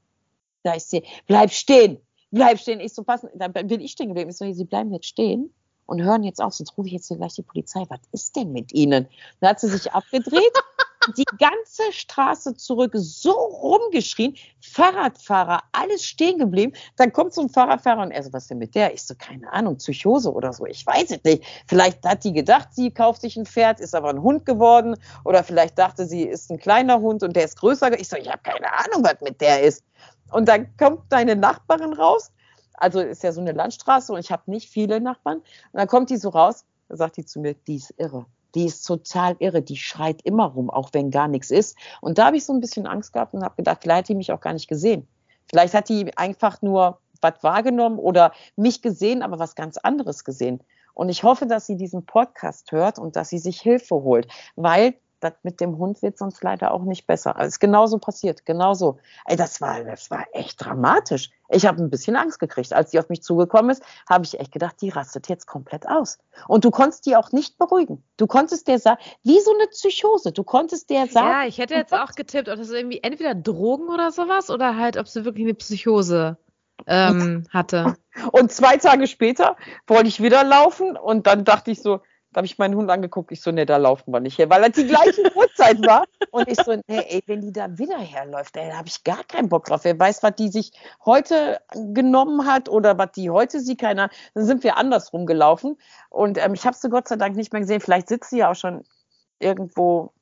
[0.64, 2.01] Da ist sie, bleib stehen,
[2.32, 2.80] bleib stehen.
[2.80, 4.30] Ich so, passen, da bin ich stehen geblieben.
[4.30, 5.55] Ich so, sie bleiben jetzt stehen
[5.91, 7.84] und hören jetzt auf, sonst rufe ich jetzt hier gleich die Polizei.
[7.88, 9.09] Was ist denn mit Ihnen?
[9.41, 10.53] Dann hat sie sich abgedreht,
[11.16, 16.74] die ganze Straße zurück, so rumgeschrien, Fahrradfahrer, alles stehen geblieben.
[16.97, 18.95] Dann kommt so ein Fahrradfahrer und er so, was denn mit der?
[18.95, 21.45] Ich so, keine Ahnung, Psychose oder so, ich weiß es nicht.
[21.66, 25.43] Vielleicht hat die gedacht, sie kauft sich ein Pferd, ist aber ein Hund geworden oder
[25.43, 27.99] vielleicht dachte sie, ist ein kleiner Hund und der ist größer.
[27.99, 29.82] Ich so, ich habe keine Ahnung, was mit der ist.
[30.30, 32.30] Und dann kommt deine Nachbarin raus,
[32.81, 35.39] also ist ja so eine Landstraße und ich habe nicht viele Nachbarn.
[35.39, 38.26] Und dann kommt die so raus, sagt die zu mir, die ist irre.
[38.55, 41.76] Die ist total irre, die schreit immer rum, auch wenn gar nichts ist.
[42.01, 44.14] Und da habe ich so ein bisschen Angst gehabt und habe gedacht, vielleicht hat die
[44.16, 45.07] mich auch gar nicht gesehen.
[45.49, 50.62] Vielleicht hat die einfach nur was wahrgenommen oder mich gesehen, aber was ganz anderes gesehen.
[50.95, 54.26] Und ich hoffe, dass sie diesen Podcast hört und dass sie sich Hilfe holt,
[54.57, 57.37] weil das mit dem Hund wird sonst leider auch nicht besser.
[57.39, 58.99] Es ist genauso passiert, genauso.
[59.27, 61.31] Ey, das war, das war echt dramatisch.
[61.49, 62.73] Ich habe ein bisschen Angst gekriegt.
[62.73, 66.18] Als die auf mich zugekommen ist, habe ich echt gedacht, die rastet jetzt komplett aus.
[66.49, 68.03] Und du konntest die auch nicht beruhigen.
[68.16, 70.33] Du konntest der sagen, wie so eine Psychose.
[70.33, 71.29] Du konntest der sagen.
[71.29, 74.97] Ja, ich hätte jetzt auch getippt, ob das irgendwie entweder Drogen oder sowas oder halt,
[74.97, 76.39] ob sie wirklich eine Psychose
[76.87, 77.97] ähm, hatte.
[78.33, 79.57] Und zwei Tage später
[79.87, 82.01] wollte ich wieder laufen und dann dachte ich so,
[82.33, 84.62] da habe ich meinen Hund angeguckt, ich so, ne, da laufen wir nicht her, weil
[84.62, 86.05] er die gleiche Uhrzeit war.
[86.31, 89.24] Und ich so, ne, ey, wenn die da wieder herläuft, ey, da habe ich gar
[89.24, 89.85] keinen Bock drauf.
[89.85, 90.72] Wer weiß, was die sich
[91.05, 94.11] heute genommen hat oder was die heute sie keiner.
[94.35, 95.76] Dann sind wir andersrum gelaufen.
[96.09, 97.81] Und ähm, ich habe sie Gott sei Dank nicht mehr gesehen.
[97.81, 98.85] Vielleicht sitzt sie ja auch schon
[99.41, 100.12] irgendwo,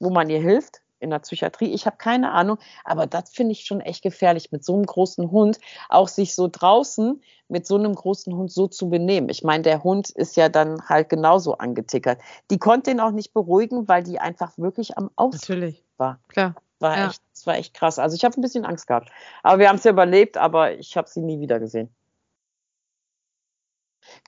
[0.00, 1.72] wo man ihr hilft in der Psychiatrie.
[1.72, 5.30] Ich habe keine Ahnung, aber das finde ich schon echt gefährlich, mit so einem großen
[5.30, 9.28] Hund auch sich so draußen mit so einem großen Hund so zu benehmen.
[9.28, 12.20] Ich meine, der Hund ist ja dann halt genauso angetickert.
[12.50, 15.84] Die konnte ihn auch nicht beruhigen, weil die einfach wirklich am Aus Natürlich.
[15.96, 16.18] war.
[16.28, 16.54] Klar.
[16.80, 17.08] War ja.
[17.08, 17.98] echt, das war echt krass.
[17.98, 19.10] Also ich habe ein bisschen Angst gehabt.
[19.42, 21.94] Aber wir haben es ja überlebt, aber ich habe sie nie wieder gesehen.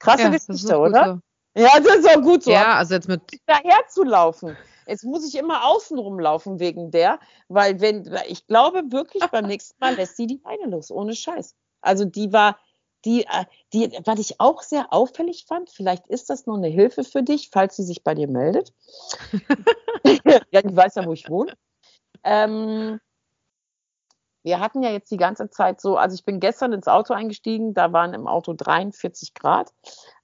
[0.00, 1.20] Krasse ja, Geschichte, oder?
[1.54, 1.62] So.
[1.62, 2.50] Ja, das ist auch gut so.
[2.50, 4.56] Ja, also jetzt mit daher zu laufen.
[4.86, 7.18] Jetzt muss ich immer außen rumlaufen wegen der,
[7.48, 11.54] weil wenn, ich glaube wirklich, beim nächsten Mal lässt sie die Beine los, ohne Scheiß.
[11.80, 12.58] Also die war,
[13.04, 17.04] die, äh, die, was ich auch sehr auffällig fand, vielleicht ist das noch eine Hilfe
[17.04, 18.72] für dich, falls sie sich bei dir meldet.
[20.50, 21.54] ja, die weiß ja, wo ich wohne.
[22.24, 23.00] Ähm,
[24.42, 27.74] wir hatten ja jetzt die ganze Zeit so, also ich bin gestern ins Auto eingestiegen,
[27.74, 29.72] da waren im Auto 43 Grad.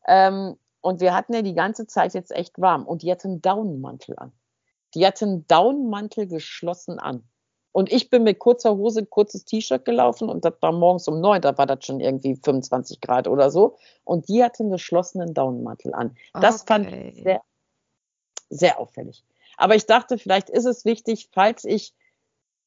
[0.07, 2.87] Ähm, und wir hatten ja die ganze Zeit jetzt echt warm.
[2.87, 4.33] Und die hatte einen Daunenmantel an.
[4.95, 7.25] Die hatte einen Daunenmantel geschlossen an.
[7.73, 11.41] Und ich bin mit kurzer Hose, kurzes T-Shirt gelaufen und das war morgens um neun,
[11.41, 13.79] da war das schon irgendwie 25 Grad oder so.
[14.05, 16.15] Und die hatte einen geschlossenen Daunenmantel an.
[16.35, 16.67] Das okay.
[16.67, 17.43] fand ich sehr,
[18.51, 19.25] sehr auffällig.
[19.57, 21.95] Aber ich dachte, vielleicht ist es wichtig, falls ich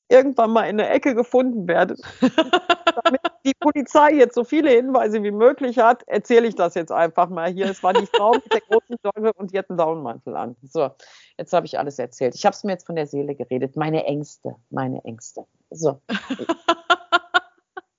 [0.09, 1.95] irgendwann mal in der Ecke gefunden werde.
[3.03, 7.29] Damit die Polizei jetzt so viele Hinweise wie möglich hat, erzähle ich das jetzt einfach
[7.29, 7.69] mal hier.
[7.69, 10.55] Es war die Frau mit der großen Dogge und die hat einen Daunenmantel an.
[10.63, 10.89] So,
[11.37, 12.35] jetzt habe ich alles erzählt.
[12.35, 13.75] Ich habe es mir jetzt von der Seele geredet.
[13.75, 15.45] Meine Ängste, meine Ängste.
[15.69, 16.01] So.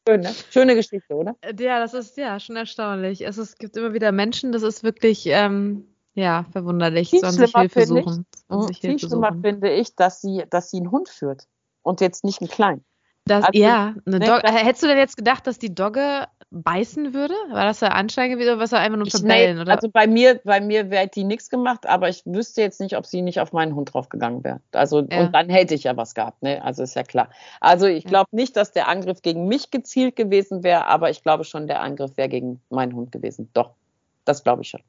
[0.08, 1.34] Schöne, schöne Geschichte, oder?
[1.58, 3.26] Ja, das ist ja schon erstaunlich.
[3.26, 5.84] Es, ist, es gibt immer wieder Menschen, das ist wirklich ähm,
[6.14, 7.10] ja verwunderlich.
[7.10, 8.24] Viel sollen sich Hilfe suchen.
[8.70, 11.48] Ich, viel schlimmer finde ich, dass sie, dass sie einen Hund führt
[11.82, 12.84] und jetzt nicht ein klein.
[13.26, 17.34] Das, also, ja, eine ne, hättest du denn jetzt gedacht, dass die Dogge beißen würde?
[17.50, 19.58] War das der Anschein gewesen oder was er einfach nur verbellen?
[19.58, 19.72] Oder?
[19.72, 23.04] Also bei mir, bei mir wäre die nichts gemacht, aber ich wüsste jetzt nicht, ob
[23.04, 24.60] sie nicht auf meinen Hund draufgegangen wäre.
[24.70, 25.22] Also ja.
[25.22, 26.62] und dann hätte ich ja was gehabt, ne?
[26.62, 27.28] Also ist ja klar.
[27.60, 28.36] Also ich glaube ja.
[28.36, 32.16] nicht, dass der Angriff gegen mich gezielt gewesen wäre, aber ich glaube schon, der Angriff
[32.16, 33.50] wäre gegen meinen Hund gewesen.
[33.54, 33.72] Doch,
[34.24, 34.82] das glaube ich schon.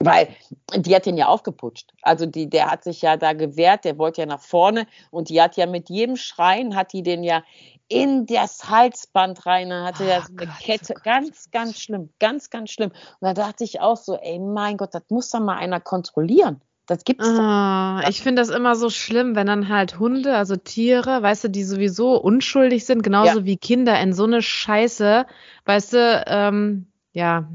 [0.00, 0.28] Weil
[0.74, 1.92] die hat den ja aufgeputscht.
[2.02, 5.40] Also die, der hat sich ja da gewehrt, der wollte ja nach vorne und die
[5.40, 7.42] hat ja mit jedem Schreien, hat die den ja
[7.88, 11.78] in das Halsband rein, dann hatte er oh, so eine Gott, Kette, oh ganz, ganz
[11.78, 12.90] schlimm, ganz, ganz schlimm.
[12.90, 16.60] Und da dachte ich auch so, ey, mein Gott, das muss doch mal einer kontrollieren.
[16.86, 18.08] Das gibt's ah, doch.
[18.08, 21.64] Ich finde das immer so schlimm, wenn dann halt Hunde, also Tiere, weißt du, die
[21.64, 23.44] sowieso unschuldig sind, genauso ja.
[23.44, 25.26] wie Kinder in so eine Scheiße,
[25.64, 27.48] weißt du, ähm, ja,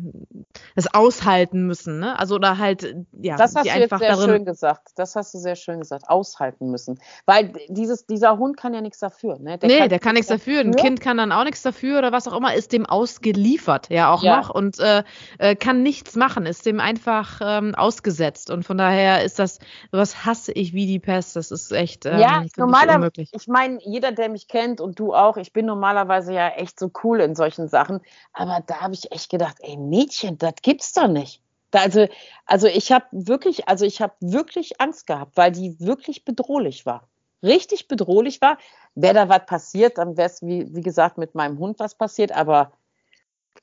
[0.76, 2.18] das aushalten müssen, ne?
[2.18, 4.91] Also oder halt, ja, das hast du jetzt sehr schön gesagt.
[4.95, 6.97] Das hast du sehr schön gesagt, aushalten müssen.
[7.26, 9.57] Weil dieses, dieser Hund kann ja nichts dafür, ne?
[9.57, 10.62] Der nee, kann der kann nichts dafür.
[10.62, 14.14] Ein Kind kann dann auch nichts dafür oder was auch immer, ist dem ausgeliefert, ja
[14.14, 14.38] auch ja.
[14.38, 15.03] noch und äh,
[15.39, 18.51] äh, kann nichts machen, ist dem einfach ähm, ausgesetzt.
[18.51, 19.60] Und von daher ist das,
[19.91, 21.36] was hasse ich wie die Pest.
[21.36, 25.36] Das ist echt ähm, ja, normalerweise, ich meine, jeder, der mich kennt und du auch,
[25.36, 27.99] ich bin normalerweise ja echt so cool in solchen Sachen,
[28.32, 31.41] aber da habe ich echt gedacht, gedacht, ey Mädchen, das gibt's doch nicht.
[31.72, 32.08] Da, also,
[32.45, 37.08] also ich habe wirklich, also ich habe wirklich Angst gehabt, weil die wirklich bedrohlich war.
[37.43, 38.58] Richtig bedrohlich war.
[38.95, 42.32] Wäre da was passiert, dann wäre es, wie, wie gesagt, mit meinem Hund was passiert,
[42.32, 42.74] aber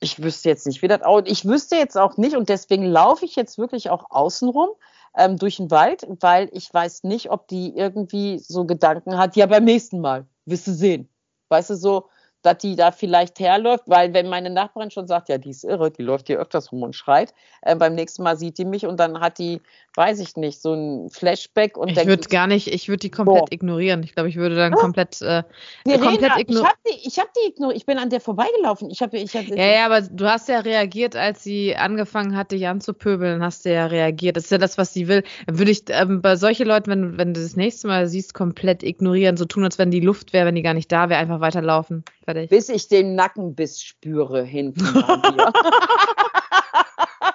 [0.00, 1.30] ich wüsste jetzt nicht, wie das aussieht.
[1.30, 4.70] Ich wüsste jetzt auch nicht und deswegen laufe ich jetzt wirklich auch außenrum
[5.16, 9.46] ähm, durch den Wald, weil ich weiß nicht, ob die irgendwie so Gedanken hat, ja,
[9.46, 11.08] beim nächsten Mal, wirst du sehen.
[11.48, 12.08] Weißt du, so,
[12.46, 15.90] dass die da vielleicht herläuft, weil wenn meine Nachbarin schon sagt, ja, die ist irre,
[15.90, 19.00] die läuft hier öfters rum und schreit, äh, beim nächsten Mal sieht die mich und
[19.00, 19.60] dann hat die,
[19.96, 23.46] weiß ich nicht, so ein Flashback und Ich würde gar nicht, ich würde die komplett
[23.46, 23.52] boah.
[23.52, 24.04] ignorieren.
[24.04, 25.42] Ich glaube, ich würde dann komplett, äh,
[25.84, 26.46] nee, komplett ignorieren.
[26.48, 28.90] Ich habe die, ich hab die ignoriert, ich bin an der vorbeigelaufen.
[28.90, 32.52] Ich habe, ich hab, ja, ja, aber du hast ja reagiert, als sie angefangen hat,
[32.52, 34.36] dich anzupöbeln, hast du ja reagiert.
[34.36, 35.24] Das ist ja das, was sie will.
[35.48, 39.36] Würde ich ähm, bei solchen Leuten, wenn, wenn du das nächste Mal siehst, komplett ignorieren,
[39.36, 42.04] so tun, als wenn die Luft wäre, wenn die gar nicht da wäre, einfach weiterlaufen.
[42.24, 42.35] Fertig.
[42.48, 44.84] Bis ich den Nackenbiss spüre hinten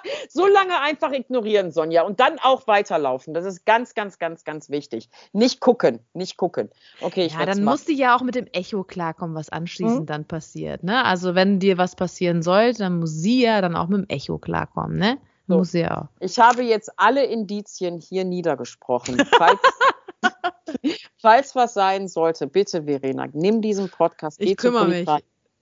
[0.28, 3.34] so lange einfach ignorieren, Sonja, und dann auch weiterlaufen.
[3.34, 5.08] Das ist ganz, ganz, ganz, ganz wichtig.
[5.32, 6.70] Nicht gucken, nicht gucken.
[7.00, 10.06] Okay, ich Ja, dann muss sie ja auch mit dem Echo klarkommen, was anschließend hm?
[10.06, 10.82] dann passiert.
[10.82, 11.04] Ne?
[11.04, 14.38] Also wenn dir was passieren sollte, dann muss sie ja dann auch mit dem Echo
[14.38, 15.18] klarkommen, ne?
[15.48, 15.58] So.
[15.58, 16.08] Muss sie ja auch.
[16.20, 19.18] Ich habe jetzt alle Indizien hier niedergesprochen.
[19.36, 19.58] Falls
[21.22, 24.40] Falls was sein sollte, bitte, Verena, nimm diesen Podcast.
[24.40, 25.08] Ich kümmere mich.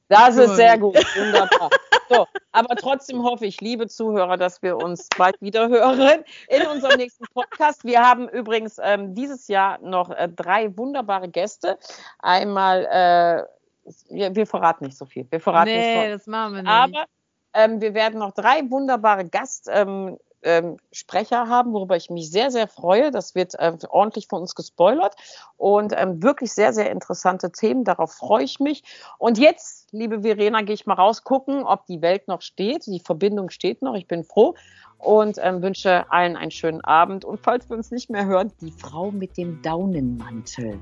[0.08, 1.68] Das ist sehr gut, wunderbar.
[2.08, 6.96] So, aber trotzdem hoffe ich, liebe Zuhörer, dass wir uns bald wieder hören in unserem
[6.96, 7.84] nächsten Podcast.
[7.84, 11.78] Wir haben übrigens ähm, dieses Jahr noch äh, drei wunderbare Gäste.
[12.18, 15.26] Einmal, äh, wir, wir, verraten nicht so viel.
[15.30, 16.72] Wir verraten nee, nicht so das machen wir nicht.
[16.72, 17.04] Aber
[17.52, 19.68] ähm, wir werden noch drei wunderbare Gast.
[19.70, 23.11] Ähm, ähm, Sprecher haben, worüber ich mich sehr, sehr freue.
[23.11, 25.14] Das wird äh, ordentlich von uns gespoilert
[25.57, 27.84] und ähm, wirklich sehr, sehr interessante Themen.
[27.84, 28.82] Darauf freue ich mich.
[29.18, 32.86] Und jetzt, liebe Verena, gehe ich mal raus gucken, ob die Welt noch steht.
[32.86, 33.95] Die Verbindung steht noch.
[33.95, 34.55] Ich bin froh
[34.99, 37.24] und ähm, wünsche allen einen schönen Abend.
[37.24, 40.78] Und falls wir uns nicht mehr hören, die Frau mit dem Daunenmantel.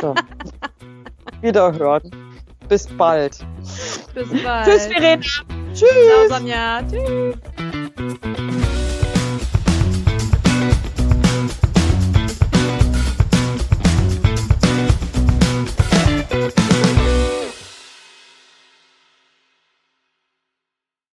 [0.00, 0.14] So.
[1.40, 2.10] Wiederhören.
[2.68, 3.38] Bis bald.
[4.14, 4.66] Bis bald.
[4.66, 5.22] Tschüss, Verena.
[5.72, 5.90] Tschüss.
[6.28, 6.82] Ciao, Sonja.
[6.88, 7.36] Tschüss.